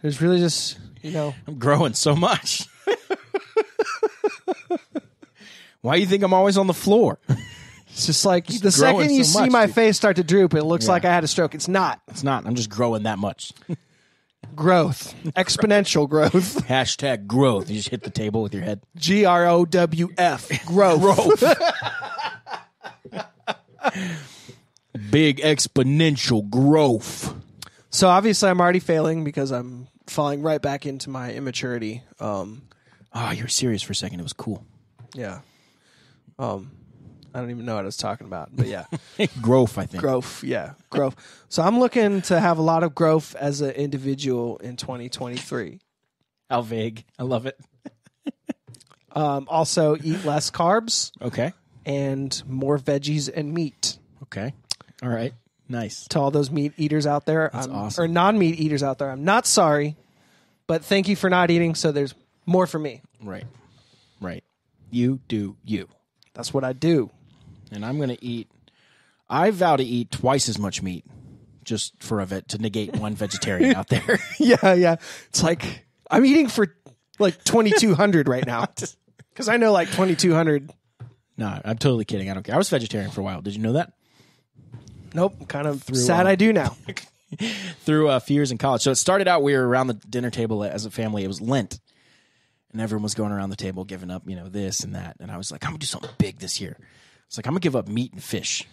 [0.00, 2.66] There's really just you know I'm growing so much.
[5.80, 7.18] Why do you think I'm always on the floor?
[7.90, 9.74] It's just like the second you so see much, my dude.
[9.74, 10.92] face start to droop, it looks Yeah.
[10.92, 11.54] like I had a stroke.
[11.54, 12.46] It's not It's not.
[12.46, 13.52] I'm just growing that much.
[14.54, 16.66] growth, exponential growth.
[16.68, 17.68] Hashtag growth.
[17.70, 18.80] You just hit the table with your head.
[18.96, 21.42] G R O W F growth.
[25.10, 27.34] Big exponential growth.
[27.90, 32.02] So obviously, I'm already failing because I'm falling right back into my immaturity.
[32.20, 32.62] Um,
[33.14, 34.20] Oh, you were serious for a second.
[34.20, 34.64] It was cool.
[35.14, 35.40] yeah.
[36.38, 36.70] Um,
[37.38, 38.86] I don't even know what I was talking about, but yeah,
[39.40, 40.02] growth, I think.
[40.02, 40.42] growth.
[40.42, 41.14] Yeah, growth.
[41.48, 45.78] So I'm looking to have a lot of growth as an individual in 2023.
[46.50, 47.04] How vague.
[47.18, 47.58] I love it.
[49.12, 51.52] Um, also, eat less carbs Okay.
[51.86, 53.98] and more veggies and meat.
[54.24, 54.52] Okay.
[55.02, 55.32] All right.
[55.68, 56.06] Nice.
[56.08, 58.04] to all those meat eaters out there, That's I'm- awesome.
[58.04, 59.10] or non-meat eaters out there.
[59.10, 59.96] I'm not sorry,
[60.66, 61.74] but thank you for not eating.
[61.74, 62.14] So there's
[62.46, 63.02] more for me.
[63.22, 63.44] Right.
[64.20, 64.44] Right.
[64.90, 65.88] You do you.
[66.34, 67.10] That's what I do.
[67.72, 68.50] And I'm going to eat.
[69.28, 71.04] I vow to eat twice as much meat,
[71.64, 74.18] just for a vet to negate one vegetarian out there.
[74.38, 74.96] yeah, yeah.
[75.28, 76.74] It's like I'm eating for
[77.18, 78.66] like 2,200 right now
[79.30, 80.70] because I know like 2,200.
[81.36, 82.30] no, I'm totally kidding.
[82.30, 82.54] I don't care.
[82.54, 83.42] I was vegetarian for a while.
[83.42, 83.92] Did you know that?
[85.14, 86.26] Nope, kind of sad.
[86.26, 86.76] uh, I do now.
[87.80, 88.82] Through a few years in college.
[88.82, 91.24] So it started out we were around the dinner table as a family.
[91.24, 91.78] It was Lent,
[92.72, 95.16] and everyone was going around the table giving up, you know, this and that.
[95.20, 96.78] And I was like, I'm gonna do something big this year.
[97.28, 98.66] It's like I'm gonna give up meat and fish.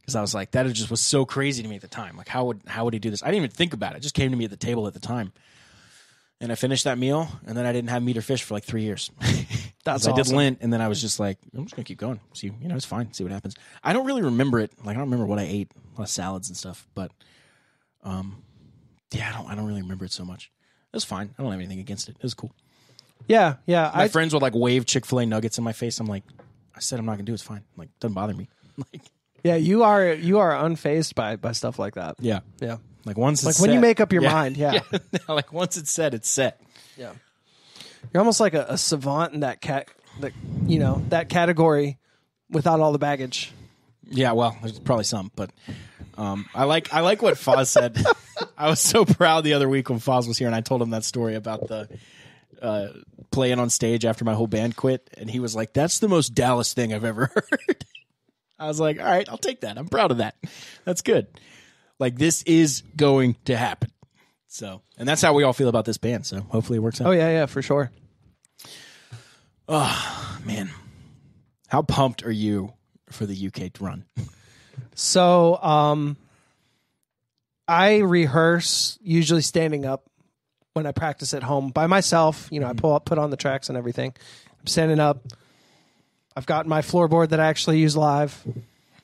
[0.00, 2.16] Because I was like, that just was so crazy to me at the time.
[2.16, 3.22] Like, how would how would he do this?
[3.22, 3.96] I didn't even think about it.
[3.96, 5.32] It just came to me at the table at the time.
[6.40, 8.62] And I finished that meal, and then I didn't have meat or fish for like
[8.64, 9.10] three years.
[9.84, 10.36] That's So I did awesome.
[10.36, 12.20] Lent, and then I was just like, I'm just gonna keep going.
[12.34, 13.12] See, you know, it's fine.
[13.14, 13.56] See what happens.
[13.82, 14.70] I don't really remember it.
[14.84, 15.70] Like, I don't remember what I ate.
[15.74, 17.10] A lot of salads and stuff, but
[18.04, 18.42] um,
[19.12, 19.50] yeah, I don't.
[19.50, 20.50] I don't really remember it so much.
[20.92, 21.34] It was fine.
[21.38, 22.16] I don't have anything against it.
[22.16, 22.52] It was cool.
[23.28, 23.90] Yeah, yeah.
[23.94, 25.98] My I, friends would like wave Chick Fil A nuggets in my face.
[26.00, 26.22] I'm like,
[26.76, 27.34] I said I'm not gonna do it.
[27.34, 27.64] It's fine.
[27.76, 28.48] Like, doesn't bother me.
[28.92, 29.02] Like,
[29.42, 32.16] yeah, you are you are unfazed by by stuff like that.
[32.20, 34.32] yeah, Yeah, like once it's like when you make up your Yeah.
[34.32, 34.56] mind.
[34.56, 36.60] Yeah, yeah, like once it's set, it's set.
[36.96, 37.12] Yeah.
[38.12, 39.88] You're almost like a, a savant in that cat
[40.20, 40.32] that
[40.66, 41.96] you know, that category
[42.50, 43.52] without all the baggage.
[44.08, 45.50] Yeah, well, there's probably some, but
[46.18, 47.96] um, I like I like what Foz said.
[48.58, 50.90] I was so proud the other week when Foz was here, and I told him
[50.90, 51.88] that story about the
[52.62, 52.88] uh,
[53.30, 56.34] playing on stage after my whole band quit, and he was like, "That's the most
[56.34, 57.84] Dallas thing I've ever heard."
[58.58, 59.78] I was like, "All right, I'll take that.
[59.78, 60.36] I'm proud of that.
[60.84, 61.26] That's good.
[61.98, 63.90] Like this is going to happen."
[64.48, 66.24] So, and that's how we all feel about this band.
[66.24, 67.08] So, hopefully, it works out.
[67.08, 67.90] Oh yeah, yeah, for sure.
[69.68, 70.70] Oh man,
[71.68, 72.72] how pumped are you
[73.10, 74.04] for the UK to run?
[74.94, 76.16] So, um,
[77.68, 80.08] I rehearse usually standing up
[80.76, 82.48] when I practice at home by myself.
[82.52, 84.14] You know, I pull up, put on the tracks and everything.
[84.60, 85.26] I'm standing up.
[86.36, 88.46] I've got my floorboard that I actually use live,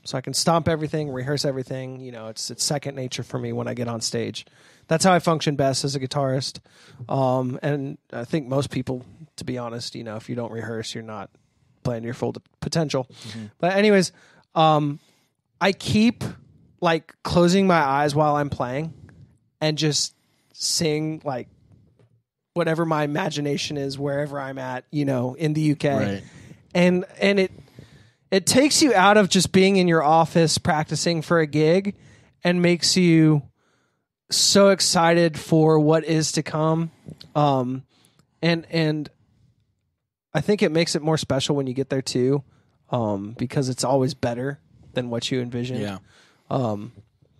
[0.05, 1.99] so I can stomp everything, rehearse everything.
[2.01, 4.45] You know, it's it's second nature for me when I get on stage.
[4.87, 6.61] That's how I function best as a guitarist.
[7.09, 9.07] Um, and I think most people,
[9.37, 11.31] to be honest, you know, if you don't rehearse, you're not
[11.85, 13.09] playing your full potential.
[13.59, 14.13] But anyways,
[14.55, 15.01] um,
[15.59, 16.23] I keep
[16.83, 18.93] like closing my eyes while I'm playing
[19.63, 20.15] and just
[20.53, 21.49] sing like
[22.55, 25.85] whatever my imagination is wherever I'm at, you know, in the UK.
[25.85, 26.23] Right.
[26.75, 27.53] And and it
[28.31, 31.95] it takes you out of just being in your office practicing for a gig
[32.45, 33.43] and makes you
[34.31, 36.91] so excited for what is to come.
[37.35, 37.85] Um
[38.41, 39.11] and and
[40.35, 42.43] I think it makes it more special when you get there too.
[42.91, 44.61] Um because it's always better
[44.95, 45.81] than what you envisioned.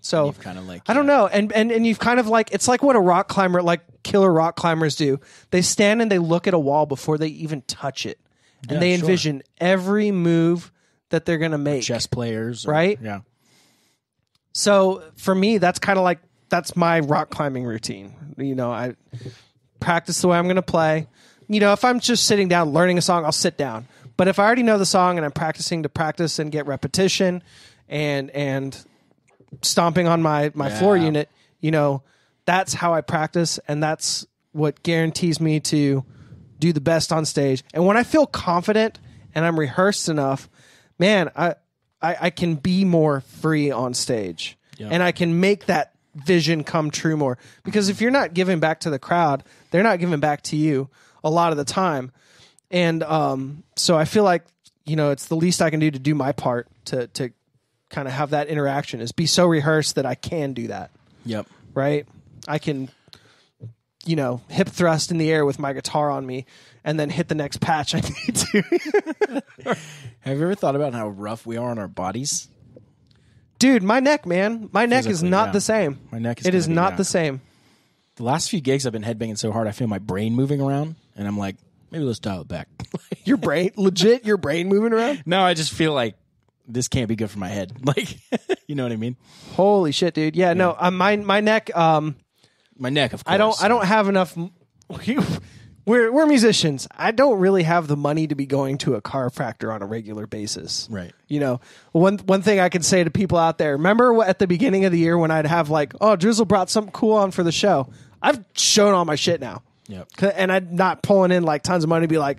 [0.05, 2.51] So You've kind of like I don't know, and and and you've kind of like
[2.53, 5.21] it's like what a rock climber, like killer rock climbers do.
[5.51, 8.19] They stand and they look at a wall before they even touch it,
[8.63, 9.01] and Yeah, they sure.
[9.05, 10.73] envision every move
[11.11, 11.85] that they're gonna make.
[11.85, 12.99] chess players, or- Right?
[13.01, 13.21] Yeah,
[14.53, 18.15] So for me, that's kind of like that's my rock climbing routine.
[18.37, 18.95] You know, I
[19.81, 21.07] practice the way I'm gonna play.
[21.49, 23.87] You know, if I'm just sitting down learning a song, I'll sit down.
[24.17, 27.43] But if I already know the song and I'm practicing to practice and get repetition,
[27.89, 28.77] and and
[29.61, 31.29] stomping on my my floor unit,
[31.61, 32.03] you know,
[32.45, 36.05] that's how I practice, and that's what guarantees me to
[36.59, 37.63] do the best on stage.
[37.75, 38.99] And when I feel confident
[39.35, 40.49] and I'm rehearsed enough,
[40.99, 41.55] man, I
[42.01, 44.89] I, I can be more free on stage, Yeah.
[44.91, 47.39] and I can make that vision come true more.
[47.65, 50.91] Because if you're not giving back to the crowd, they're not giving back to you
[51.25, 52.11] a lot of the time.
[52.71, 54.45] And um, so I feel like
[54.85, 57.31] you know it's the least I can do to do my part to to
[57.93, 60.91] kind of have that interaction is be so rehearsed that I can do that.
[61.25, 61.47] yep.
[61.75, 62.07] Right?
[62.49, 62.91] I can
[64.05, 66.45] you know hip thrust in the air with my guitar on me
[66.85, 69.43] and then hit the next patch I need to.
[70.21, 72.49] Have you ever thought about how rough we are on our bodies?
[73.59, 75.53] Dude, my neck, man, my neck is not yeah.
[75.53, 76.01] the same.
[76.11, 77.41] My neck is It is not the same.
[78.17, 80.97] The last few gigs, I've been headbanging so hard, I feel my brain moving around,
[81.15, 81.57] and I'm like,
[81.93, 82.69] maybe let's dial it back.
[83.25, 85.23] Your brain, legit, your brain moving around.
[85.27, 86.17] no, I just feel like
[86.67, 87.73] this can't be good for my head.
[87.85, 88.19] Like,
[88.67, 89.17] you know what I mean?
[89.55, 90.37] Holy shit, dude!
[90.37, 91.75] Yeah, no, uh, my my neck.
[91.77, 92.17] Um,
[92.79, 93.35] My neck, of course.
[93.35, 94.37] I don't I don't have enough.
[95.85, 96.87] We're we're musicians.
[96.97, 100.29] I don't really have the money to be going to a chiropractor on a regular
[100.29, 100.87] basis.
[100.89, 101.13] Right.
[101.27, 104.39] You know, one one thing I can say to people out there: remember what, at
[104.39, 107.33] the beginning of the year when I'd have like, oh, Drizzle brought something cool on
[107.33, 107.89] for the show.
[108.23, 109.65] I've shown all my shit now.
[109.89, 110.09] Yep.
[110.21, 112.39] C- and I'm not pulling in like tons of money to be like,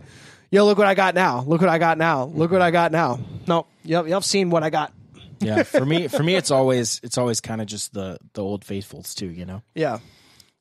[0.53, 1.41] yo, look what I got now.
[1.41, 2.25] Look what I got now.
[2.25, 3.19] Look what I got now.
[3.47, 4.93] No, yep, y'all seen what I got.
[5.39, 8.63] yeah, for me, for me, it's always it's always kind of just the the old
[8.63, 9.29] faithfuls too.
[9.29, 9.97] You know, Yeah.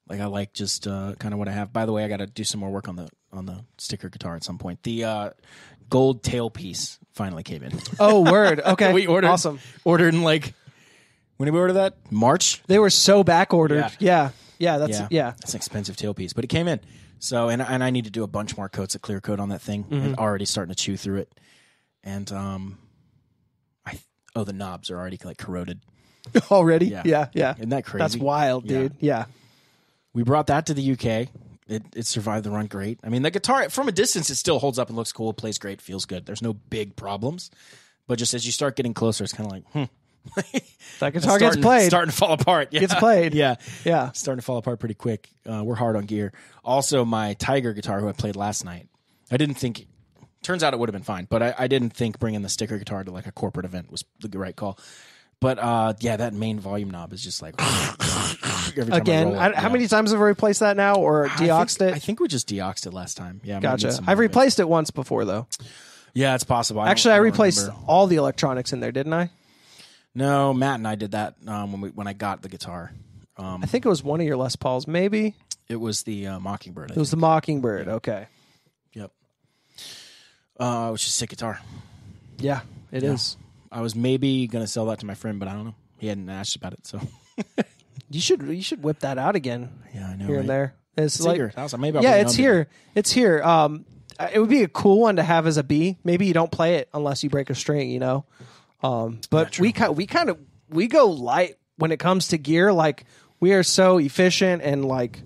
[0.08, 1.72] like I like just uh, kind of what I have.
[1.72, 4.08] By the way, I got to do some more work on the on the sticker
[4.08, 4.82] guitar at some point.
[4.82, 5.30] The uh,
[5.90, 7.72] gold tailpiece finally came in.
[8.00, 8.60] Oh, word.
[8.60, 8.92] Okay.
[8.94, 9.58] we ordered Awesome.
[9.84, 10.54] Ordered in like
[11.36, 11.96] when did we order that?
[12.10, 12.62] March.
[12.66, 13.76] They were so back ordered.
[13.76, 13.90] Yeah.
[13.98, 14.30] Yeah.
[14.58, 14.78] Yeah.
[14.78, 15.32] That's Yeah, yeah.
[15.42, 16.80] It's an expensive tailpiece, but it came in.
[17.22, 19.50] So and and I need to do a bunch more coats of clear coat on
[19.50, 19.84] that thing.
[19.84, 19.94] Mm-hmm.
[19.94, 21.32] I'm already starting to chew through it,
[22.02, 22.78] and um,
[23.86, 24.00] I
[24.34, 25.80] oh the knobs are already like corroded.
[26.52, 26.86] Already.
[26.86, 27.02] Yeah.
[27.04, 27.28] Yeah.
[27.32, 27.54] Yeah.
[27.56, 27.98] Isn't that crazy?
[28.02, 28.78] That's wild, Yeah.
[28.78, 28.94] dude.
[29.00, 29.24] Yeah.
[30.14, 31.28] We brought that to the UK.
[31.68, 33.00] It, it survived the run great.
[33.02, 35.32] I mean, the guitar from a distance, it still holds up and looks cool.
[35.32, 36.24] Plays great, feels good.
[36.26, 37.50] There's no big problems,
[38.06, 39.84] but just as you start getting closer, it's kind of like, hmm,
[41.00, 41.88] That guitar gets played.
[41.88, 42.68] starting to fall apart.
[42.70, 42.78] Yeah.
[42.80, 43.34] Gets played.
[43.34, 44.12] yeah, Yeah.
[44.12, 45.28] starting to fall apart pretty quick.
[45.44, 46.32] Uh, we're hard on gear.
[46.64, 48.86] Also, my Tiger guitar, who I played last night,
[49.30, 49.86] I didn't think.
[50.42, 52.78] Turns out it would have been fine, but I, I didn't think bringing the sticker
[52.78, 54.78] guitar to like a corporate event was the right call.
[55.40, 59.38] But uh, yeah, that main volume knob is just like every time I Again, roll
[59.38, 59.68] I, how yeah.
[59.72, 62.48] many times have I replaced that now or I think- deoxed I think we just
[62.48, 63.40] deoxed it last time.
[63.42, 63.88] Yeah, gotcha.
[63.88, 64.16] I've of it.
[64.18, 65.48] replaced it once before though.
[66.14, 66.80] Yeah, it's possible.
[66.82, 67.84] I Actually, I, don't replaced remember.
[67.88, 69.30] all the electronics in there, didn't I?
[70.14, 72.92] No, Matt and I did that um, when we when I got the guitar.
[73.36, 74.86] Um, I think it was one of your Les Pauls.
[74.86, 75.34] Maybe
[75.68, 76.90] it was the uh, Mockingbird.
[76.90, 77.88] I it was the Mockingbird.
[77.88, 78.26] Okay.
[78.92, 79.10] Yep.
[80.60, 81.60] Uh, which is a sick guitar.
[82.38, 83.36] Yeah, it is.
[83.70, 85.74] I was maybe gonna sell that to my friend, but I don't know.
[85.96, 87.00] He hadn't asked about it, so
[88.12, 90.26] You should you should whip that out again yeah, I know.
[90.26, 90.40] here right?
[90.40, 90.74] and there.
[90.96, 91.52] It's, It's like your.
[91.78, 92.68] Maybe I'll yeah, it's here.
[92.94, 93.42] It's here.
[93.42, 93.86] Um,
[94.32, 95.96] it would be a cool one to have as a B.
[96.04, 98.26] Maybe you don't play it unless you break a string, you know.
[98.82, 102.72] Um, but we kind we kind of we go light when it comes to gear.
[102.72, 103.04] Like
[103.40, 105.20] we are so efficient and like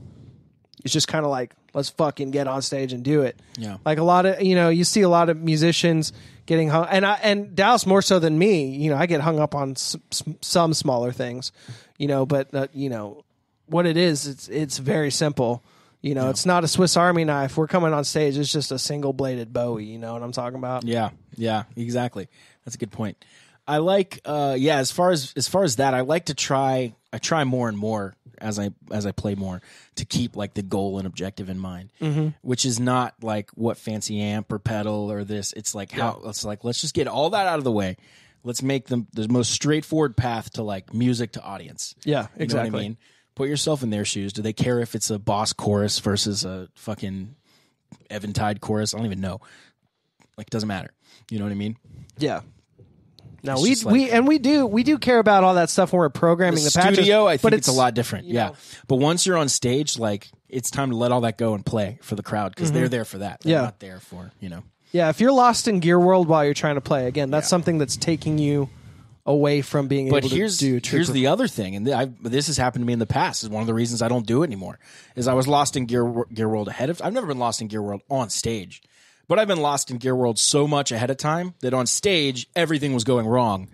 [0.84, 3.40] it's just kind of like let's fucking get on stage and do it.
[3.58, 3.78] Yeah.
[3.84, 6.12] Like a lot of you know you see a lot of musicians
[6.46, 8.66] getting hung and I and Dallas more so than me.
[8.76, 11.52] You know I get hung up on s- s- some smaller things,
[11.98, 12.26] you know.
[12.26, 13.24] But uh, you know
[13.66, 14.26] what it is.
[14.26, 15.64] It's it's very simple.
[16.02, 17.56] You know, it's not a Swiss Army knife.
[17.56, 18.38] We're coming on stage.
[18.38, 19.86] It's just a single bladed Bowie.
[19.86, 20.84] You know what I'm talking about?
[20.84, 22.28] Yeah, yeah, exactly.
[22.64, 23.24] That's a good point.
[23.66, 24.78] I like, uh, yeah.
[24.78, 26.94] As far as as far as that, I like to try.
[27.12, 29.60] I try more and more as I as I play more
[29.96, 32.28] to keep like the goal and objective in mind, mm-hmm.
[32.42, 35.52] which is not like what fancy amp or pedal or this.
[35.52, 37.96] It's like how it's like let's just get all that out of the way.
[38.44, 41.96] Let's make them the most straightforward path to like music to audience.
[42.04, 42.78] Yeah, You know what exactly.
[42.78, 42.96] I mean?
[43.34, 44.32] Put yourself in their shoes.
[44.32, 47.34] Do they care if it's a boss chorus versus a fucking
[48.08, 48.94] Eventide chorus?
[48.94, 49.40] I don't even know.
[50.38, 50.90] Like, it doesn't matter.
[51.28, 51.76] You know what I mean?
[52.18, 52.42] Yeah.
[53.46, 55.92] No, It's we like- we and we do we do care about all that stuff
[55.92, 56.96] when we're programming the, The patches.
[56.98, 58.26] studio, I but think it's, a lot different.
[58.26, 58.48] Yeah.
[58.48, 58.54] know.
[58.88, 61.98] But once you're on stage, like, it's time to let all that go and play
[62.02, 63.40] for the crowd because they're there for that.
[63.40, 63.60] They're Mm-hmm.
[63.60, 63.62] Yeah.
[63.62, 64.62] not there for, you know.
[64.92, 67.78] Yeah, if you're lost in Gear World while you're trying to play, again, that's something
[67.78, 68.68] that's taking you
[69.26, 72.22] away from being But able here's to do true here's the other thing, and I've,
[72.22, 73.42] this has happened to me in the past.
[73.42, 74.78] Is one of the reasons I don't do it anymore.
[75.16, 77.02] Is I was lost in Gear Gear World ahead of.
[77.02, 78.82] I've never been lost in Gear World on stage,
[79.28, 82.48] but I've been lost in Gear World so much ahead of time that on stage
[82.54, 83.68] everything was going wrong.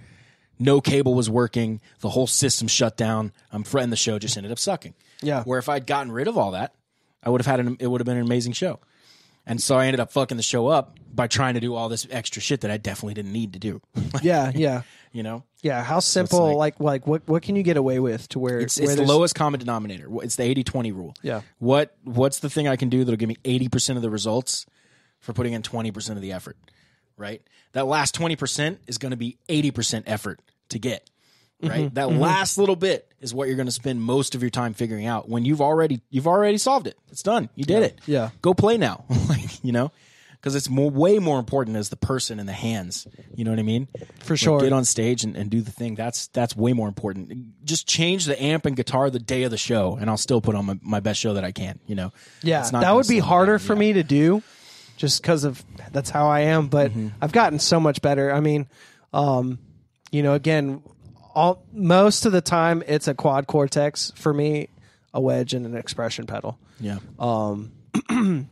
[0.58, 1.80] No cable was working.
[2.00, 3.32] The whole system shut down.
[3.50, 4.94] I'm fretting the show just ended up sucking.
[5.20, 5.42] Yeah.
[5.44, 6.74] Where if I'd gotten rid of all that,
[7.22, 7.76] I would have had an.
[7.80, 8.78] It would have been an amazing show.
[9.44, 12.06] And so I ended up fucking the show up by trying to do all this
[12.10, 13.80] extra shit that I definitely didn't need to do.
[14.22, 14.82] Yeah, yeah.
[15.10, 15.42] you know.
[15.62, 18.60] Yeah, how simple like- like, like what what can you get away with to where
[18.60, 20.06] It's, where it's the lowest common denominator.
[20.22, 21.14] It's the 80-20 rule.
[21.22, 21.40] Yeah.
[21.58, 24.64] What what's the thing I can do that'll give me 80% of the results
[25.22, 26.58] for putting in 20% of the effort,
[27.16, 27.40] right?
[27.72, 31.08] That last 20% is going to be 80% effort to get.
[31.62, 31.84] Right?
[31.86, 31.94] Mm-hmm.
[31.94, 35.06] That last little bit is what you're going to spend most of your time figuring
[35.06, 36.98] out when you've already you've already solved it.
[37.12, 37.48] It's done.
[37.54, 38.00] You did it.
[38.04, 38.30] Yeah.
[38.42, 39.04] Go play now.
[39.28, 39.92] like, you know?
[40.40, 43.06] Cuz it's more, way more important as the person in the hands.
[43.36, 43.86] You know what I mean?
[44.24, 44.60] For Like, sure.
[44.60, 45.94] get on stage and, and do the thing.
[45.94, 47.64] That's that's way more important.
[47.64, 50.56] Just change the amp and guitar the day of the show, and I'll still put
[50.56, 51.78] on my, my best show that I can.
[51.86, 53.66] You know, Yeah, It's not that would be harder down.
[53.68, 53.78] for Yeah.
[53.78, 54.42] me to do,
[54.96, 56.68] just because of that's how I am.
[56.68, 57.08] But Mm-hmm.
[57.20, 58.32] I've gotten so much better.
[58.32, 58.66] I mean,
[59.12, 59.58] um,
[60.10, 60.82] you know, again,
[61.34, 64.68] all most of the time it's a quad cortex for me,
[65.14, 66.58] a wedge and an expression pedal.
[66.80, 66.98] Yeah,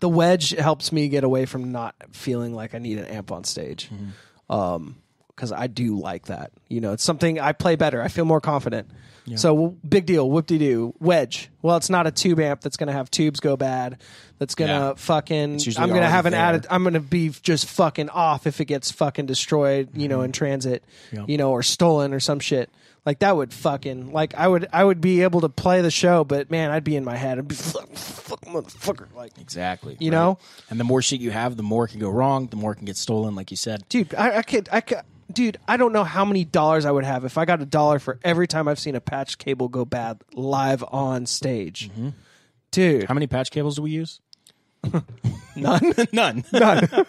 [0.00, 3.44] The wedge helps me get away from not feeling like I need an amp on
[3.44, 3.88] stage.
[3.88, 4.52] Mm-hmm.
[4.52, 4.96] Um,
[5.36, 6.52] because I do like that.
[6.68, 8.02] You know, it's something I play better.
[8.02, 8.88] I feel more confident.
[9.36, 10.94] So big deal, whoop de doo.
[10.98, 11.48] Wedge.
[11.62, 13.98] Well, it's not a tube amp that's going to have tubes go bad.
[14.40, 14.94] That's going to Yeah.
[14.96, 15.60] fucking.
[15.76, 16.66] I'm going to have an added.
[16.68, 19.90] I'm going to be just fucking off if it gets fucking destroyed.
[19.94, 20.82] You know, in transit.
[21.06, 21.16] Mm-hmm.
[21.16, 21.24] Yeah.
[21.28, 22.68] You know, or stolen or some shit.
[23.06, 26.24] Like that would fucking like I would I would be able to play the show,
[26.24, 27.38] but man, I'd be in my head.
[27.38, 29.12] I'd be fuck, fuck motherfucker.
[29.14, 29.96] Like, exactly.
[30.00, 30.38] You know?
[30.68, 32.46] and the more shit you have, the more can go wrong.
[32.48, 33.88] The more can get stolen, like you said.
[33.88, 34.98] dude, I, I could, I could,
[35.32, 37.98] dude, I don't know how many dollars I would have if I got a dollar
[37.98, 41.90] for every time I've seen a patch cable go bad live on stage.
[41.90, 42.10] Mm-hmm.
[42.70, 44.20] Dude, How many patch cables do we use?
[45.56, 45.92] none.
[46.12, 46.44] None.
[46.52, 46.88] None.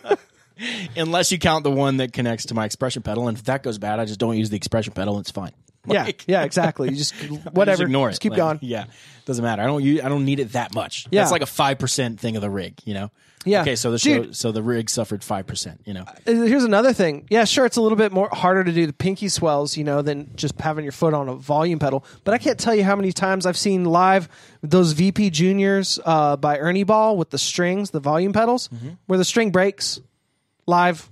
[0.95, 3.77] Unless you count the one that connects to my expression pedal, and if that goes
[3.77, 5.19] bad, I just don't use the expression pedal.
[5.19, 5.51] It's fine.
[5.87, 6.89] yeah, Like, yeah, exactly.
[6.89, 7.13] You just
[7.51, 7.71] whatever.
[7.77, 8.11] Just ignore it.
[8.11, 8.59] Just keep Like, going.
[8.61, 8.85] Yeah,
[9.25, 9.61] doesn't matter.
[9.61, 9.83] I don't.
[10.01, 11.07] I don't need it that much.
[11.11, 11.21] Yeah.
[11.21, 12.79] That's like a five percent thing of the rig.
[12.85, 13.11] You know.
[13.45, 13.63] Yeah.
[13.63, 15.81] Okay, so the show, so the rig suffered five percent.
[15.83, 16.03] You know.
[16.07, 17.27] Uh, Here's another thing.
[17.29, 20.01] Yeah, sure, it's a little bit more harder to do the pinky swells, you know,
[20.01, 22.05] than just having your foot on a volume pedal.
[22.23, 24.29] But I can't tell you how many times I've seen live
[24.61, 28.89] those VP Juniors uh, by Ernie Ball with the strings, the volume pedals, Mm-hmm.
[29.07, 29.99] where the string breaks
[30.65, 31.09] live.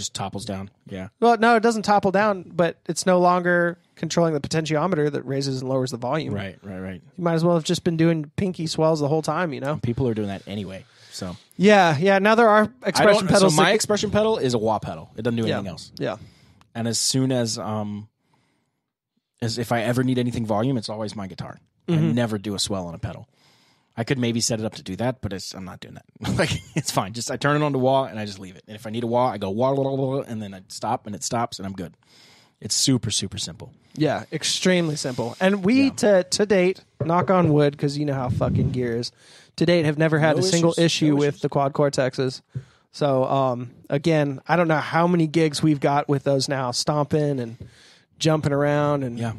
[0.00, 0.70] Just topples down.
[0.88, 1.08] Yeah.
[1.20, 5.60] Well, no, it doesn't topple down, but it's no longer controlling the potentiometer that raises
[5.60, 6.32] and lowers the volume.
[6.34, 6.58] Right.
[6.62, 6.78] Right.
[6.78, 7.02] Right.
[7.18, 9.76] You might as well have just been doing pinky swells the whole time, you know?
[9.82, 10.84] People are doing that anyway.
[11.12, 12.18] So Yeah, yeah.
[12.18, 13.54] Now there are expression pedals.
[13.54, 15.10] So my that- expression pedal is a wah pedal.
[15.16, 15.92] It doesn't do yeah, anything else.
[15.98, 16.16] Yeah.
[16.74, 18.08] And as soon as um,
[19.42, 21.58] as if I ever need anything volume, it's always my guitar.
[21.88, 22.12] I Mm-hmm.
[22.12, 23.26] never do a swell on a pedal.
[24.00, 26.04] I could maybe set it up to do that, but it's, I'm not doing that.
[26.38, 27.12] like it's fine.
[27.12, 28.64] Just I turn it on to wah and I just leave it.
[28.66, 30.62] And if I need a wah, I go wah, wah, wah, wah, and then I
[30.68, 31.92] stop and it stops and I'm good.
[32.60, 33.72] It's super super simple.
[33.96, 35.36] Yeah, extremely simple.
[35.40, 39.12] And we to to date, knock on wood, because you know how fucking gear is.
[39.56, 41.40] To date, have never had No a single issue no with issues.
[41.42, 42.40] the quad cortexes.
[42.92, 47.38] So um, again, I don't know how many gigs we've got with those now, stomping
[47.40, 47.56] and
[48.18, 49.32] jumping around and Yeah.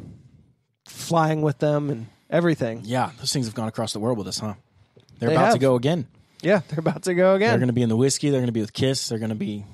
[0.86, 2.80] flying with them, and everything.
[2.84, 4.54] Yeah, those things have gone across the world with us, huh?
[5.18, 5.60] They're They about to have.
[5.60, 6.08] go again.
[6.42, 7.40] Yeah, they're about to go again.
[7.40, 7.58] They're again.
[7.60, 8.30] going to be in the whiskey.
[8.30, 9.08] They're going to be with Kiss.
[9.08, 9.64] They're going to be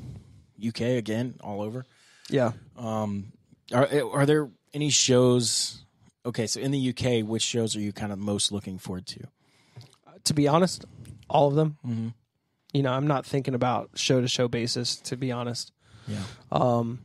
[0.66, 1.86] UK again, all over.
[2.28, 2.52] yeah.
[2.76, 3.32] Um,
[3.72, 5.82] are are there any shows?
[6.26, 9.20] Okay, so in the UK, which shows are you kind of most looking forward to?
[10.24, 10.84] To be honest,
[11.30, 11.78] all of them.
[11.86, 12.12] Mhm.
[12.74, 14.96] You know, I'm not thinking about show to show basis.
[14.96, 15.72] To be honest,
[16.06, 16.98] Yeah, um,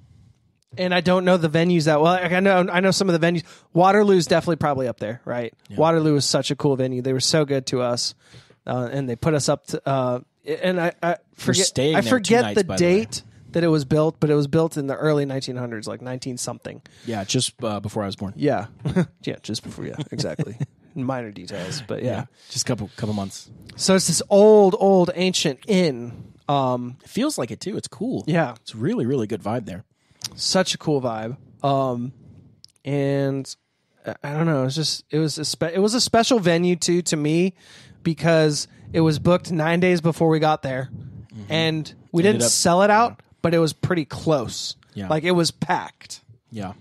[0.78, 2.14] and I don't know the venues that well.
[2.14, 3.44] Like I know, I know some of the venues.
[3.74, 5.54] Waterloo's definitely probably up there, right?
[5.76, 7.02] Waterloo was such a cool venue.
[7.02, 8.16] They were so good to us,
[8.66, 9.88] uh, and they put us up to.
[9.88, 11.78] Uh, and I, I forget.
[11.80, 14.78] I forget nights, the by the date that it was built, but it was built
[14.78, 16.82] in the early 1900s, like 19 something.
[17.06, 18.34] yeah, just uh, before I was born.
[18.36, 18.66] Yeah,
[19.24, 19.86] yeah, just before.
[19.86, 20.58] Yeah, exactly.
[20.96, 22.26] Minor details, but yeah.
[22.52, 23.50] just a couple couple months.
[23.76, 26.34] So it's this old, old, ancient inn.
[26.48, 27.78] Um, It feels like it too.
[27.78, 28.24] It's cool.
[28.28, 29.86] yeah, it's really really good vibe there.
[30.36, 31.38] Such a cool vibe.
[31.64, 32.14] Um,
[32.86, 33.54] and
[34.06, 34.66] I- I don't know.
[34.66, 37.54] It's just it was a spe- it was a special venue too to me
[38.04, 40.90] because it was booked nine days before we got there,
[41.50, 44.76] and we Ended didn't up- sell it out, but it was pretty close.
[44.94, 45.08] Yeah.
[45.08, 46.22] like it was packed.
[46.52, 46.74] Yeah,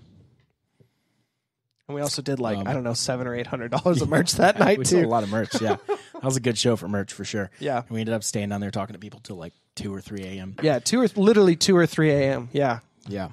[1.87, 4.09] And we also did like Um, I don't know seven or eight hundred dollars of
[4.15, 4.91] merch that night we too.
[4.97, 5.59] sold a lot of merch.
[5.61, 7.49] Yeah, that was a good show for merch for sure.
[7.59, 7.79] Yeah.
[7.79, 10.23] and we ended up staying down there talking to people till like two or three
[10.23, 10.55] a.m.
[10.61, 12.49] Yeah, two or literally two or three a.m.
[12.53, 13.29] Yeah, Yeah.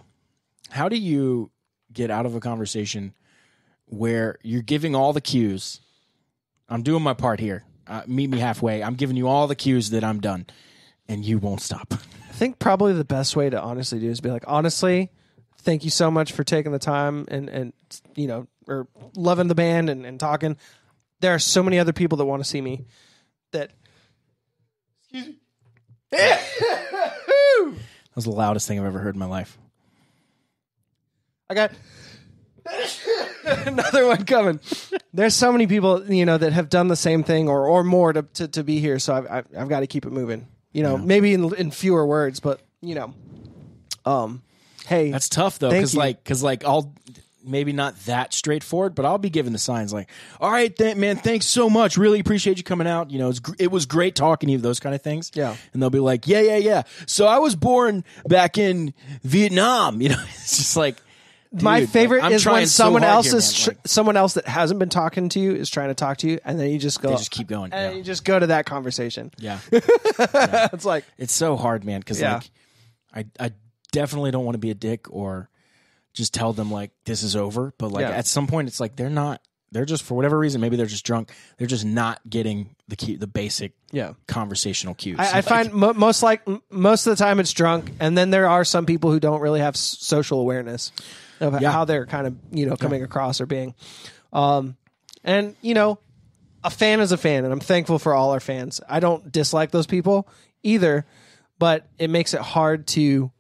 [0.70, 1.50] How do you
[1.92, 3.14] get out of a conversation
[3.86, 5.80] where you're giving all the cues?
[6.68, 7.64] I'm doing my part here.
[7.86, 8.82] Uh, meet me halfway.
[8.82, 10.46] I'm giving you all the cues that I'm done,
[11.08, 11.92] and you won't stop.
[11.92, 15.10] I think probably the best way to honestly do is be like, honestly,
[15.58, 17.72] thank you so much for taking the time and and
[18.14, 20.56] you know or loving the band and, and talking.
[21.18, 22.86] There are so many other people that want to see me
[23.50, 23.72] that
[28.10, 29.56] That was the loudest thing I've ever heard in my life.
[31.48, 31.72] I got
[33.66, 34.60] another one coming.
[35.12, 38.12] There's so many people, you know, that have done the same thing or or more
[38.12, 38.98] to to, to be here.
[38.98, 40.46] So I've I've, I've got to keep it moving.
[40.72, 43.14] You know, maybe in in fewer words, but you know,
[44.04, 44.42] um,
[44.86, 46.94] hey, That's tough though, because like, because like, I'll
[47.44, 50.08] maybe not that straightforward, but I'll be giving the signs like,
[50.40, 51.96] "All right, th- man, thanks so much.
[51.96, 53.10] Really appreciate you coming out.
[53.10, 54.58] You know, gr- it was great talking to you.
[54.58, 55.30] Those kind of things.
[55.34, 55.56] Yeah.
[55.72, 60.00] and they'll be like, "Yeah, yeah, yeah." So I was born back in Vietnam.
[60.00, 60.96] You know, it's just like.
[61.52, 64.46] my favorite like, is when someone hard else here, is tr- Like, someone else that
[64.46, 67.02] hasn't been talking to you is trying to talk to you, and then you just
[67.02, 67.72] go, they just keep going.
[67.72, 67.98] and Yeah.
[67.98, 69.32] you just go to that conversation.
[69.38, 69.58] yeah.
[69.72, 72.34] It's like, It's so hard, man, because Yeah.
[73.14, 73.50] like I I
[73.92, 75.48] definitely don't want to be a dick or
[76.12, 77.72] just tell them like this is over.
[77.78, 78.10] But like Yeah.
[78.10, 79.40] at some point, it's like they're not.
[79.72, 81.30] They're just for whatever reason, maybe they're just drunk.
[81.56, 84.14] They're just not getting the key, the basic yeah.
[84.26, 85.16] conversational cues.
[85.20, 88.18] I, I Like, find mo- most like m- most of the time it's drunk, and
[88.18, 90.90] then there are some people who don't really have s- social awareness
[91.38, 91.70] of Yeah.
[91.70, 93.76] how they're kind of you know coming across or being.
[94.32, 94.76] Um,
[95.22, 96.00] and you know,
[96.64, 98.80] a fan is a fan, and I'm thankful for all our fans.
[98.88, 100.26] I don't dislike those people
[100.64, 101.06] either,
[101.60, 103.30] but it makes it hard to.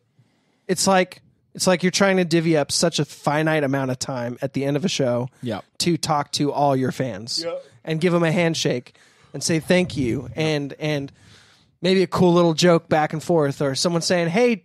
[0.68, 1.22] It's like
[1.54, 4.64] it's like you're trying to divvy up such a finite amount of time at the
[4.64, 7.44] end of a show yeah, to talk to all your fans
[7.84, 8.94] and give them a handshake
[9.32, 11.12] and say thank you and and
[11.82, 14.62] maybe a cool little joke back and forth or someone saying hey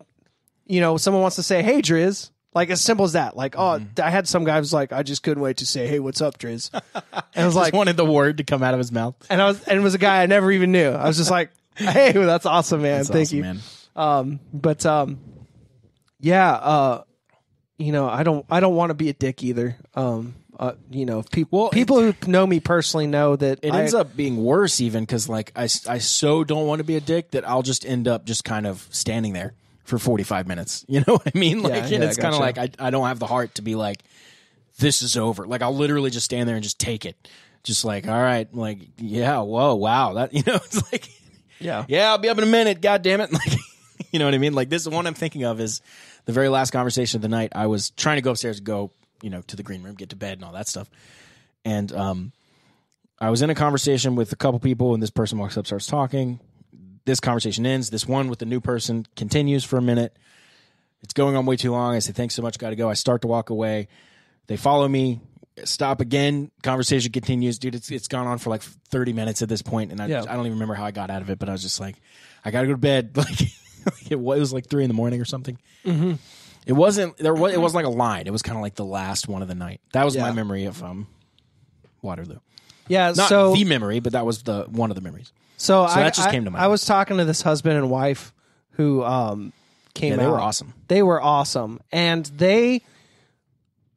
[0.65, 2.29] you know someone wants to say hey Driz.
[2.53, 3.35] Like as simple as that.
[3.35, 5.99] Like oh I had some guy was like I just couldn't wait to say hey
[5.99, 6.69] what's up Driz?
[7.37, 9.15] And I was like like wanted the word to come out of his mouth.
[9.29, 10.89] and I was and it was a guy I never even knew.
[10.89, 12.99] I was just like hey that's awesome man.
[12.99, 13.43] That's thank awesome, you.
[13.43, 13.59] man.
[13.97, 15.19] um, but um,
[16.19, 17.03] yeah, uh,
[17.77, 19.75] you know, I don't, I don't want to be a dick either.
[19.95, 23.79] Um, uh, you know, people, Well, people who know me personally know that It I-
[23.79, 27.01] ends up being worse even because like I, I so don't want to be a
[27.01, 30.85] dick that I'll just end up just kind of standing there for 45 minutes.
[30.89, 31.61] You know what I mean?
[31.61, 33.61] Like, Yeah, and yeah, it's kind of like I, I don't have the heart to
[33.61, 34.01] be like,
[34.79, 35.45] this is over.
[35.45, 37.15] Like, I'll literally just stand there and just take it.
[37.63, 40.13] Just like, all right, like, yeah, whoa, wow.
[40.13, 41.09] That, you know, it's like,
[41.59, 42.79] yeah, yeah, I'll be up in a minute.
[42.81, 43.29] God damn it.
[43.33, 43.59] Like,
[44.11, 44.53] you know what I mean?
[44.53, 45.81] Like, this is one I'm thinking of is
[46.25, 47.51] the very last conversation of the night.
[47.55, 50.15] I was trying to go upstairs go, you know, to the green room, get to
[50.15, 50.89] bed and all that stuff.
[51.63, 52.31] And, um,
[53.19, 55.87] I was in a conversation with a couple people, and this person walks up, starts
[55.87, 56.41] talking.
[57.05, 57.89] This conversation ends.
[57.89, 60.17] This one with the new person continues for a minute.
[61.01, 61.95] It's going on way too long.
[61.95, 62.89] I say, thanks so much, got to go.
[62.89, 63.87] I start to walk away.
[64.47, 65.21] They follow me,
[65.63, 66.51] stop again.
[66.61, 67.57] Conversation continues.
[67.57, 70.21] Dude, it's, it's gone on for like 30 minutes at this point, and I, Yeah.
[70.23, 71.95] I don't even remember how I got out of it, but I was just like,
[72.43, 73.11] I got to go to bed.
[73.17, 73.39] Like,
[74.09, 75.57] it was like three in the morning or something.
[75.85, 76.13] Mm-hmm.
[76.65, 78.25] It wasn't, there was, it wasn't like a line.
[78.27, 79.81] It was kind of like the last one of the night.
[79.93, 81.07] That was my memory of um,
[82.01, 82.39] Waterloo.
[82.87, 83.13] yeah.
[83.15, 85.31] Not so, the memory, but that was the one of the memories.
[85.57, 86.63] so, I, that just I- came to mind.
[86.63, 88.33] I was talking to this husband and wife
[88.71, 89.53] who um
[89.93, 90.73] came Yeah, they were awesome.
[90.87, 92.81] They were awesome, and they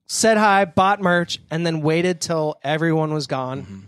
[0.06, 3.62] said hi, bought merch, and then waited till everyone was gone.
[3.62, 3.80] Mm-hmm.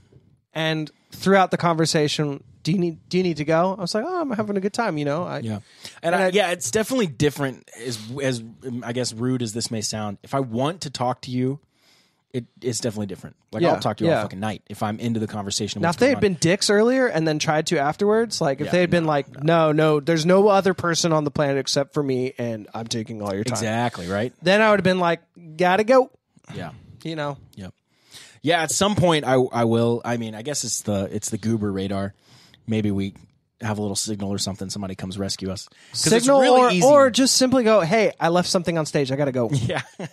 [0.54, 3.74] And throughout the conversation, do you need do you need to go?
[3.76, 4.98] I was like, oh, I'm having a good time.
[4.98, 5.60] You know, I, Yeah,
[6.02, 7.68] and, And I, I- yeah, it's definitely different.
[7.84, 8.42] As as
[8.82, 11.58] I guess rude as this may sound, if I want to talk to you,
[12.32, 13.34] it it's definitely different.
[13.50, 14.18] Like Yeah, I'll talk to you yeah.
[14.18, 15.82] all fucking night if I'm into the conversation.
[15.82, 16.20] Now, if they had on.
[16.20, 19.08] been dicks earlier and then tried to afterwards, like if Yeah, they had been no,
[19.08, 22.86] like, no, no, there's no other person on the planet except for me, and I'm
[22.86, 23.54] taking all your time.
[23.54, 25.22] exactly right, Then I would have been like,
[25.56, 26.10] gotta go.
[26.54, 26.70] yeah,
[27.02, 27.74] You know, yep,
[28.42, 28.62] yeah.
[28.62, 30.00] At some point, I I will.
[30.04, 32.14] I mean, I guess it's the it's the goober radar.
[32.66, 33.14] Maybe we
[33.60, 34.70] have a little signal or something.
[34.70, 35.68] Somebody comes rescue us.
[35.92, 36.86] 'Cause it's signal really or easy.
[36.86, 39.12] or just simply go, hey, I left something on stage.
[39.12, 39.50] I gotta go.
[39.52, 39.82] yeah.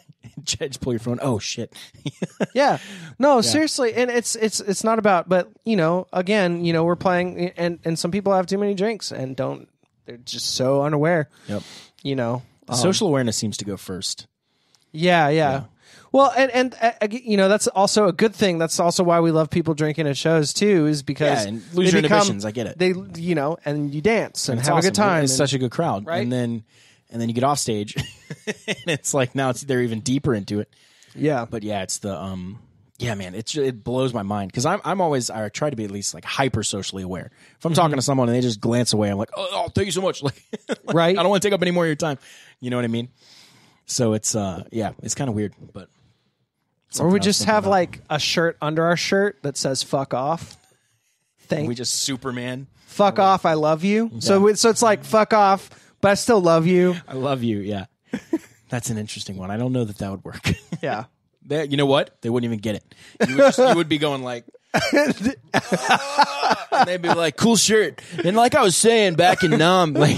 [0.43, 1.19] Just pull your phone.
[1.21, 1.73] Oh shit.
[2.53, 2.77] yeah,
[3.19, 6.95] no, seriously, and it's it's it's not about, but you know, again, you know, we're
[6.95, 9.67] playing, and and some people have too many drinks and don't.
[10.05, 11.27] They're just so unaware.
[11.47, 11.63] yep.
[12.01, 14.27] You know, Social um, awareness seems to go first.
[14.93, 15.63] Yeah, yeah.
[16.11, 18.57] Well, and and uh, you know that's also a good thing.
[18.57, 21.91] That's also why we love people drinking at shows too, is because Yeah, and lose
[21.91, 22.77] your become- inhibitions, I get it.
[22.79, 25.23] They, you know, and you dance and, It's have a good time.
[25.23, 26.21] It's and- such a good crowd, Right?
[26.23, 26.63] And then
[27.09, 27.95] and then you get off stage,
[28.47, 30.73] and it's like now it's they're even deeper into it.
[31.15, 32.59] yeah, But yeah, it's the um.
[32.99, 35.83] Yeah, man, it's it blows my mind because I'm I'm always I try to be
[35.83, 37.29] at least like hyper socially aware.
[37.59, 39.85] If I'm talking to someone and they just glance away, I'm like, oh, oh thank
[39.85, 40.23] you so much.
[40.23, 41.15] Like, like, Right.
[41.15, 42.17] I don't want to take up any more of your time.
[42.59, 43.09] You know what I mean?
[43.85, 45.89] So it's uh yeah, it's kind of weird, but
[46.99, 47.71] or we just have about.
[47.71, 50.55] like a shirt under our shirt that says "fuck off."
[51.47, 52.67] Thank we just Superman.
[52.85, 53.45] fuck off.
[53.45, 54.11] I love you.
[54.19, 55.69] So so it's like fuck off,
[56.01, 56.95] but I still love you.
[57.07, 57.59] I love you.
[57.59, 57.85] Yeah,
[58.69, 59.51] that's an interesting one.
[59.51, 60.49] I don't know that that would work.
[60.81, 61.05] Yeah.
[61.45, 62.21] They, you know what?
[62.21, 62.95] They wouldn't even get it.
[63.27, 64.43] You would, just, you would be going like,
[64.93, 65.37] and
[66.85, 70.17] they'd be like, "Cool shirt." And like I was saying back in Nam, like,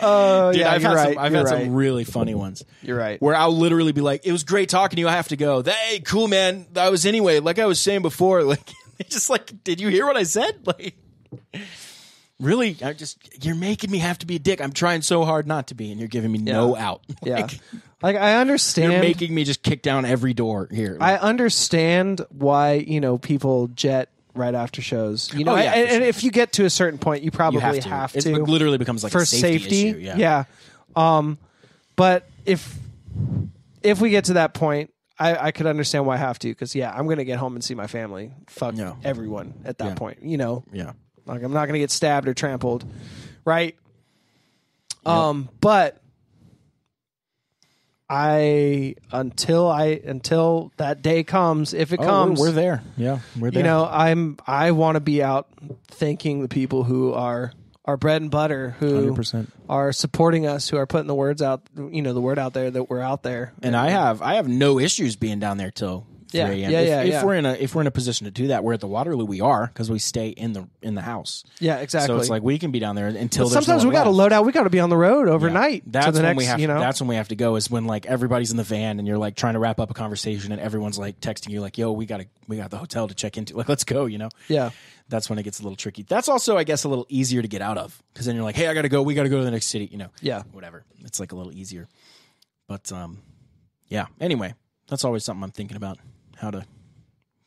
[0.00, 1.14] Oh dude, yeah, I've you're had right.
[1.14, 1.64] some, I've you're had right.
[1.64, 3.20] some really funny ones You're right.
[3.20, 5.08] where I'll literally be like, "It was great talking to you.
[5.08, 6.66] I have to go." Hey, cool man.
[6.76, 7.40] I was anyway.
[7.40, 8.70] Like I was saying before, like
[9.08, 10.60] just like, did you hear what I said?
[10.66, 10.96] Like.
[12.40, 14.60] Really, I just you're making me have to be a dick.
[14.62, 17.02] I'm trying so hard not to be, and you're giving me no out.
[17.24, 17.48] Yeah.
[18.00, 18.92] Like, I understand.
[18.92, 20.96] you're making me just kick down every door here.
[21.00, 25.32] I understand why you know people jet right after shows.
[25.34, 27.30] You know, Oh, yeah, and, for and if you get to a certain point, you
[27.30, 28.20] probably you have have to.
[28.22, 29.98] to, It literally becomes like for a safety, issue.
[29.98, 30.44] Yeah.
[30.96, 31.38] Um,
[31.96, 32.76] but if
[33.82, 36.74] if we get to that point, I, I could understand why I have to because
[36.74, 38.32] yeah, I'm gonna get home and see my family.
[38.48, 38.94] Fuck Yeah.
[39.04, 39.94] everyone at that Yeah.
[39.94, 40.22] point.
[40.22, 40.92] You know, yeah.
[41.26, 42.84] like I'm not gonna get stabbed or trampled,
[43.44, 43.76] right?
[45.06, 46.02] Um, but
[48.10, 52.82] I until I until that day comes, if it Oh, comes, we're, we're there.
[52.96, 53.60] Yeah, we're there.
[53.60, 55.46] you know, I'm I want to be out
[55.88, 57.52] thanking the people who are
[57.84, 59.46] our bread and butter, who 100%.
[59.68, 62.70] are supporting us, who are putting the words out, you know, the word out there
[62.70, 63.52] that we're out there.
[63.62, 66.58] and I have I have no issues being down there till 3 Yeah, a.m.
[66.58, 67.24] yeah, if, yeah, if yeah.
[67.24, 69.24] we're in a if we're in a position to do that, we're at the Waterloo.
[69.24, 71.44] We are because we stay in the in the house.
[71.60, 72.06] Yeah, exactly.
[72.14, 74.10] So it's like we can be down there until But sometimes no we got to
[74.10, 74.44] load out.
[74.44, 75.84] We got to be on the road overnight.
[75.86, 76.60] That's to the when next, we have.
[76.60, 77.56] you know, That's when we have to go.
[77.56, 79.94] Is when like everybody's in the van and you're like trying to wrap up a
[79.94, 83.08] conversation and everyone's like texting you like, "Yo, we got to we got the hotel
[83.08, 83.56] to check into.
[83.56, 84.28] Like, let's go." You know.
[84.48, 84.70] yeah,
[85.08, 86.02] That's when it gets a little tricky.
[86.02, 88.56] That's also, I guess, a little easier to get out of because then you're like,
[88.56, 89.02] "Hey, I got to go.
[89.02, 90.08] We got to go to the next city." You know.
[90.20, 90.42] Yeah.
[90.52, 90.84] Whatever.
[91.00, 91.88] It's like a little easier.
[92.66, 93.22] But um,
[93.88, 94.06] yeah.
[94.20, 94.52] Anyway,
[94.88, 95.98] that's always something I'm thinking about
[96.38, 96.64] how to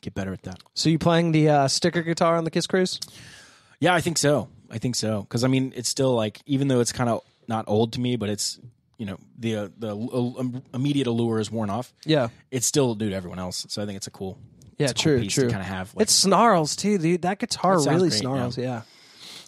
[0.00, 0.60] get better at that.
[0.74, 2.98] So you playing the uh, sticker guitar on the Kiss Cruise?
[3.80, 4.48] Yeah, I think so.
[4.70, 7.64] I think so because I mean, it's still like even though it's kind of not
[7.68, 8.58] old to me, but it's
[8.96, 11.92] you know the uh, the uh, immediate allure is worn off.
[12.04, 14.38] Yeah, It's still new to everyone else, so I think it's a cool.
[14.78, 15.50] yeah, it's a cool true, piece true.
[15.50, 17.22] Kind of have like, it snarls too, dude.
[17.22, 18.56] That guitar really great, snarls.
[18.56, 18.82] Yeah,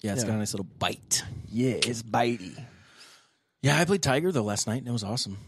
[0.03, 0.28] yeah, it's yeah.
[0.28, 1.22] got a nice little bite.
[1.51, 2.59] yeah, it's bitey.
[3.62, 5.38] Yeah, I played Tiger though last night and it was awesome.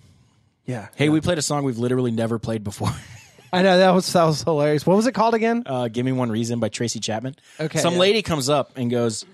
[0.64, 0.88] Yeah.
[0.96, 2.90] Hey, we played a song we've literally never played before.
[3.56, 4.86] I know that was that was hilarious.
[4.86, 5.62] What was it called again?
[5.66, 7.36] uh, Give Me One Reason by Tracy Chapman.
[7.58, 8.00] Okay, Some yeah.
[8.00, 9.24] lady comes up and goes,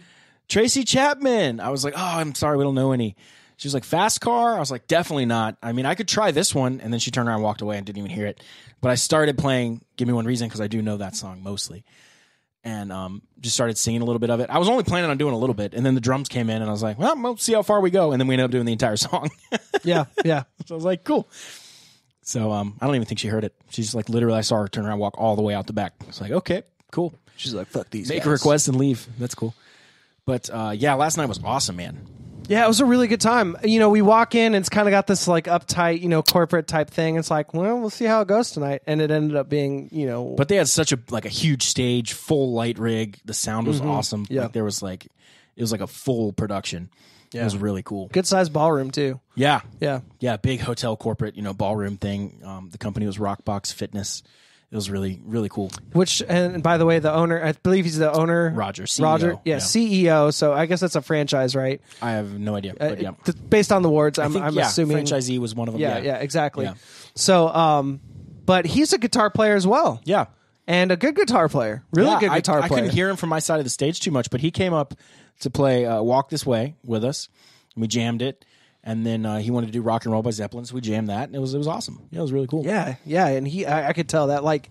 [0.49, 1.61] Tracy Chapman.
[1.61, 3.17] I was like, oh, I'm sorry, we don't know any.
[3.57, 4.57] She was like, fast car?
[4.57, 5.57] I was like, definitely not.
[5.63, 6.81] I mean, I could try this one.
[6.81, 8.43] And then she turned around and walked away and didn't even hear it.
[8.81, 11.85] But I started playing Give Me One Reason because I do know that song mostly.
[12.65, 14.51] And um, just started singing a little bit of it.
[14.51, 15.75] I was only planning on doing a little bit.
[15.75, 17.81] And then the drums came in and I was like, well, we'll see how far
[17.81, 18.13] we go.
[18.13, 19.31] And then we ended up doing the entire song.
[19.85, 20.45] yeah, yeah.
[20.67, 21.29] so I was like, cool.
[22.23, 23.55] So um, I don't even think she heard it.
[23.71, 25.73] She's just like, literally, I saw her turn around, walk all the way out the
[25.73, 25.95] back.
[26.09, 26.63] It's like, okay,
[26.93, 28.27] cool She's like, "Fuck these." make guys.
[28.27, 29.07] a request and leave.
[29.19, 29.55] That's cool.
[30.25, 32.07] But uh, yeah, last night was awesome, man.
[32.49, 33.57] Yeah, it was a really good time.
[33.65, 36.23] You know, we walk in and it's kind of got this like uptight, you know,
[36.23, 37.17] corporate type thing.
[37.17, 40.07] It's like, well, we'll see how it goes tonight, and it ended up being, you
[40.07, 43.19] know, But they had such a like a huge stage, full light rig.
[43.25, 44.25] The sound was awesome.
[44.25, 44.35] Mm-hmm.
[44.35, 44.43] Yeah.
[44.43, 45.07] Like, there was like
[45.57, 46.91] it was like a full production.
[47.35, 48.09] It was really cool.
[48.13, 49.21] Good sized ballroom too.
[49.35, 50.01] Yeah, Yeah.
[50.21, 52.41] yeah, big hotel corporate, you know, ballroom thing.
[52.45, 54.23] Um, the company was Rockbox Fitness.
[54.71, 55.71] It was really, really cool.
[55.93, 59.31] Which and by the way, the owner, I believe he's the owner, Roger, CEO, Roger,
[59.45, 59.57] yeah, yeah.
[59.59, 60.33] CEO.
[60.33, 61.81] So I guess that's a franchise, right?
[62.01, 64.55] I have no idea, Uh, but yeah, th- based on the words, I'm, think I'm
[64.55, 64.97] yeah, assuming.
[65.05, 65.81] franchisee was one of them.
[65.83, 66.65] yeah, yeah, exactly.
[66.65, 66.75] Yeah.
[67.15, 68.01] So, um,
[68.47, 70.27] but he's a guitar player as well, yeah.
[70.67, 72.79] And a good guitar player, really Yeah, good guitar I, player.
[72.79, 74.73] I couldn't hear him from my side of the stage too much, but he came
[74.73, 74.95] up
[75.41, 77.29] to play uh, "Walk This Way" with us.
[77.75, 78.45] And we jammed it,
[78.85, 81.09] and then uh, he wanted to do "Rock and Roll" by Zeppelin, so we jammed
[81.09, 82.01] that, and it was it was awesome.
[82.11, 82.65] Yeah, it was really cool.
[82.65, 84.71] Yeah, yeah, and he, I, I could tell that like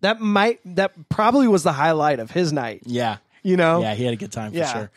[0.00, 2.82] that might that probably was the highlight of his night.
[2.84, 3.80] yeah, You know?
[3.80, 4.72] Yeah, he had a good time for Yeah.
[4.72, 4.90] sure.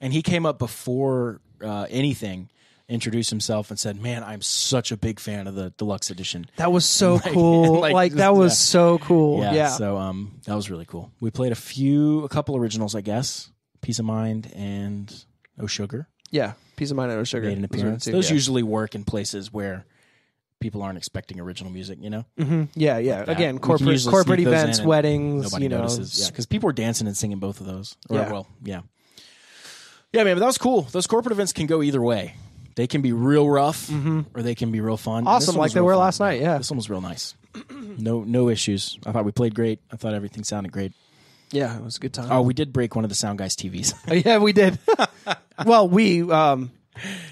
[0.00, 2.48] And he came up before uh, anything,
[2.88, 6.72] introduced himself, and said, "Man, I'm such a big fan of the deluxe edition." That
[6.72, 7.62] was so cool.
[7.82, 8.70] Like, like, that was yeah.
[8.72, 9.40] so cool.
[9.40, 9.68] Yeah.
[9.68, 11.10] So um, that was really cool.
[11.20, 13.50] We played a few, a couple originals, I guess.
[13.80, 15.12] Peace of Mind and
[15.58, 16.54] Oh Sugar yeah.
[16.76, 17.46] Peace of mind and no sugar.
[17.46, 18.04] made an Those were the appearance.
[18.06, 18.34] Those yeah.
[18.34, 19.84] usually work in places where
[20.58, 21.98] people aren't expecting original music.
[22.00, 22.24] You know,
[22.74, 23.24] Yeah, yeah.
[23.24, 23.28] that.
[23.28, 25.78] Again, corporate corporate events, weddings, you know.
[25.82, 26.18] notices.
[26.20, 27.96] Yeah, because people were dancing and singing both of those.
[28.08, 28.32] Or, Yeah.
[28.32, 28.80] Well, yeah.
[30.12, 30.82] Yeah, man, but that was cool.
[30.82, 32.34] Those corporate events can go either way.
[32.74, 33.90] They can be real rough,
[34.34, 35.24] or they can be real fun.
[35.24, 35.28] Mm-hmm.
[35.28, 36.00] Awesome, like they were fun.
[36.00, 36.58] last night, yeah.
[36.58, 37.34] this one was real nice.
[37.98, 38.98] No, no issues.
[39.04, 39.78] I thought we played great.
[39.92, 40.94] I thought everything sounded great.
[41.50, 42.28] Yeah, it was a good time.
[42.30, 44.24] Oh, we did break one of the sound guys' TVs.
[44.24, 44.78] yeah, we did.
[45.66, 46.70] well, we um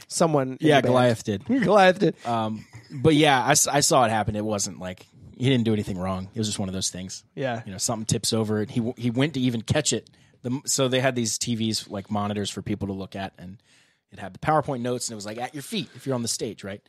[0.06, 0.80] someone yeah.
[0.82, 1.44] Goliath did.
[1.46, 2.14] Goliath did.
[2.26, 4.36] Um, but yeah, I saw it happen.
[4.36, 6.28] It wasn't like he didn't do anything wrong.
[6.34, 7.24] It was just one of those things.
[7.34, 7.62] Yeah.
[7.64, 10.10] you know, something tips over, and he he went to even catch it.
[10.42, 13.56] The, so they had these TVs like monitors for people to look at, and
[14.12, 16.22] it had the PowerPoint notes, and it was like at your feet if you're on
[16.22, 16.80] the stage, right?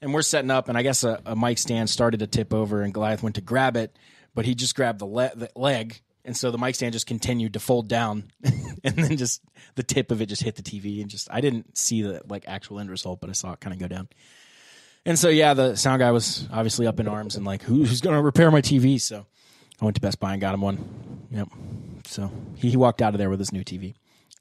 [0.00, 2.82] And we're setting up, and I guess a, a mic stand started to tip over,
[2.82, 3.96] and Goliath went to grab it,
[4.34, 7.54] but he just grabbed the, le- the leg, and so the mic stand just continued
[7.54, 8.24] to fold down,
[8.84, 9.42] and then just
[9.74, 12.44] the tip of it just hit the TV, and just I didn't see the like
[12.46, 14.08] actual end result, but I saw it kind of go down.
[15.04, 18.14] And so yeah, the sound guy was obviously up in arms and like, who's going
[18.14, 19.00] to repair my TV?
[19.00, 19.26] So
[19.80, 21.26] I went to Best Buy and got him one.
[21.32, 21.48] Yep.
[22.06, 23.94] So he, he walked out of there with his new TV,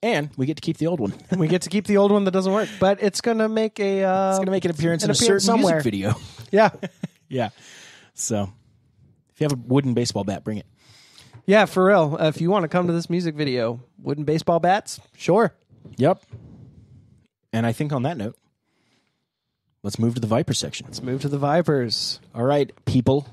[0.04, 1.14] and we get to keep the old one.
[1.38, 4.04] we get to keep the old one that doesn't work, but it's gonna make a
[4.04, 5.76] uh, it's going to make an appearance An in a appearance certain somewhere.
[5.76, 6.16] music video.
[6.52, 6.70] yeah,
[7.30, 7.50] yeah.
[8.14, 8.52] So
[9.34, 10.66] if you have a wooden baseball bat, bring it.
[11.46, 12.18] yeah, for real.
[12.20, 15.54] Uh, if you want to come to this music video, wooden baseball bats, sure.
[15.98, 16.22] Yep.
[17.54, 18.38] And I think on that note,
[19.84, 20.86] let's move to the Viper section.
[20.88, 22.20] Let's move to the Vipers.
[22.34, 23.28] All right, people.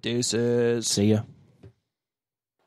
[0.00, 0.86] Deuces.
[0.86, 1.20] See ya.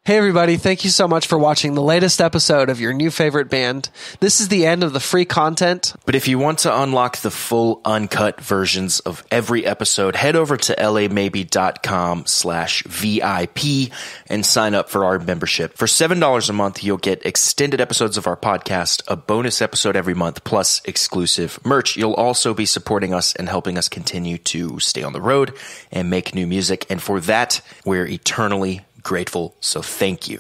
[0.08, 0.56] Hey, everybody.
[0.56, 3.90] Thank you so much for watching the latest episode of your new favorite band.
[4.22, 5.94] This is the end of the free content.
[6.06, 10.56] But if you want to unlock the full uncut versions of every episode, head over
[10.56, 13.92] to lamaybe.com slash VIP
[14.28, 15.76] and sign up for our membership.
[15.76, 20.14] For $7 a month, you'll get extended episodes of our podcast, a bonus episode every
[20.14, 21.98] month, plus exclusive merch.
[21.98, 25.54] You'll also be supporting us and helping us continue to stay on the road
[25.92, 26.86] and make new music.
[26.90, 29.56] And for that, we're eternally grateful.
[29.62, 30.40] So thank you.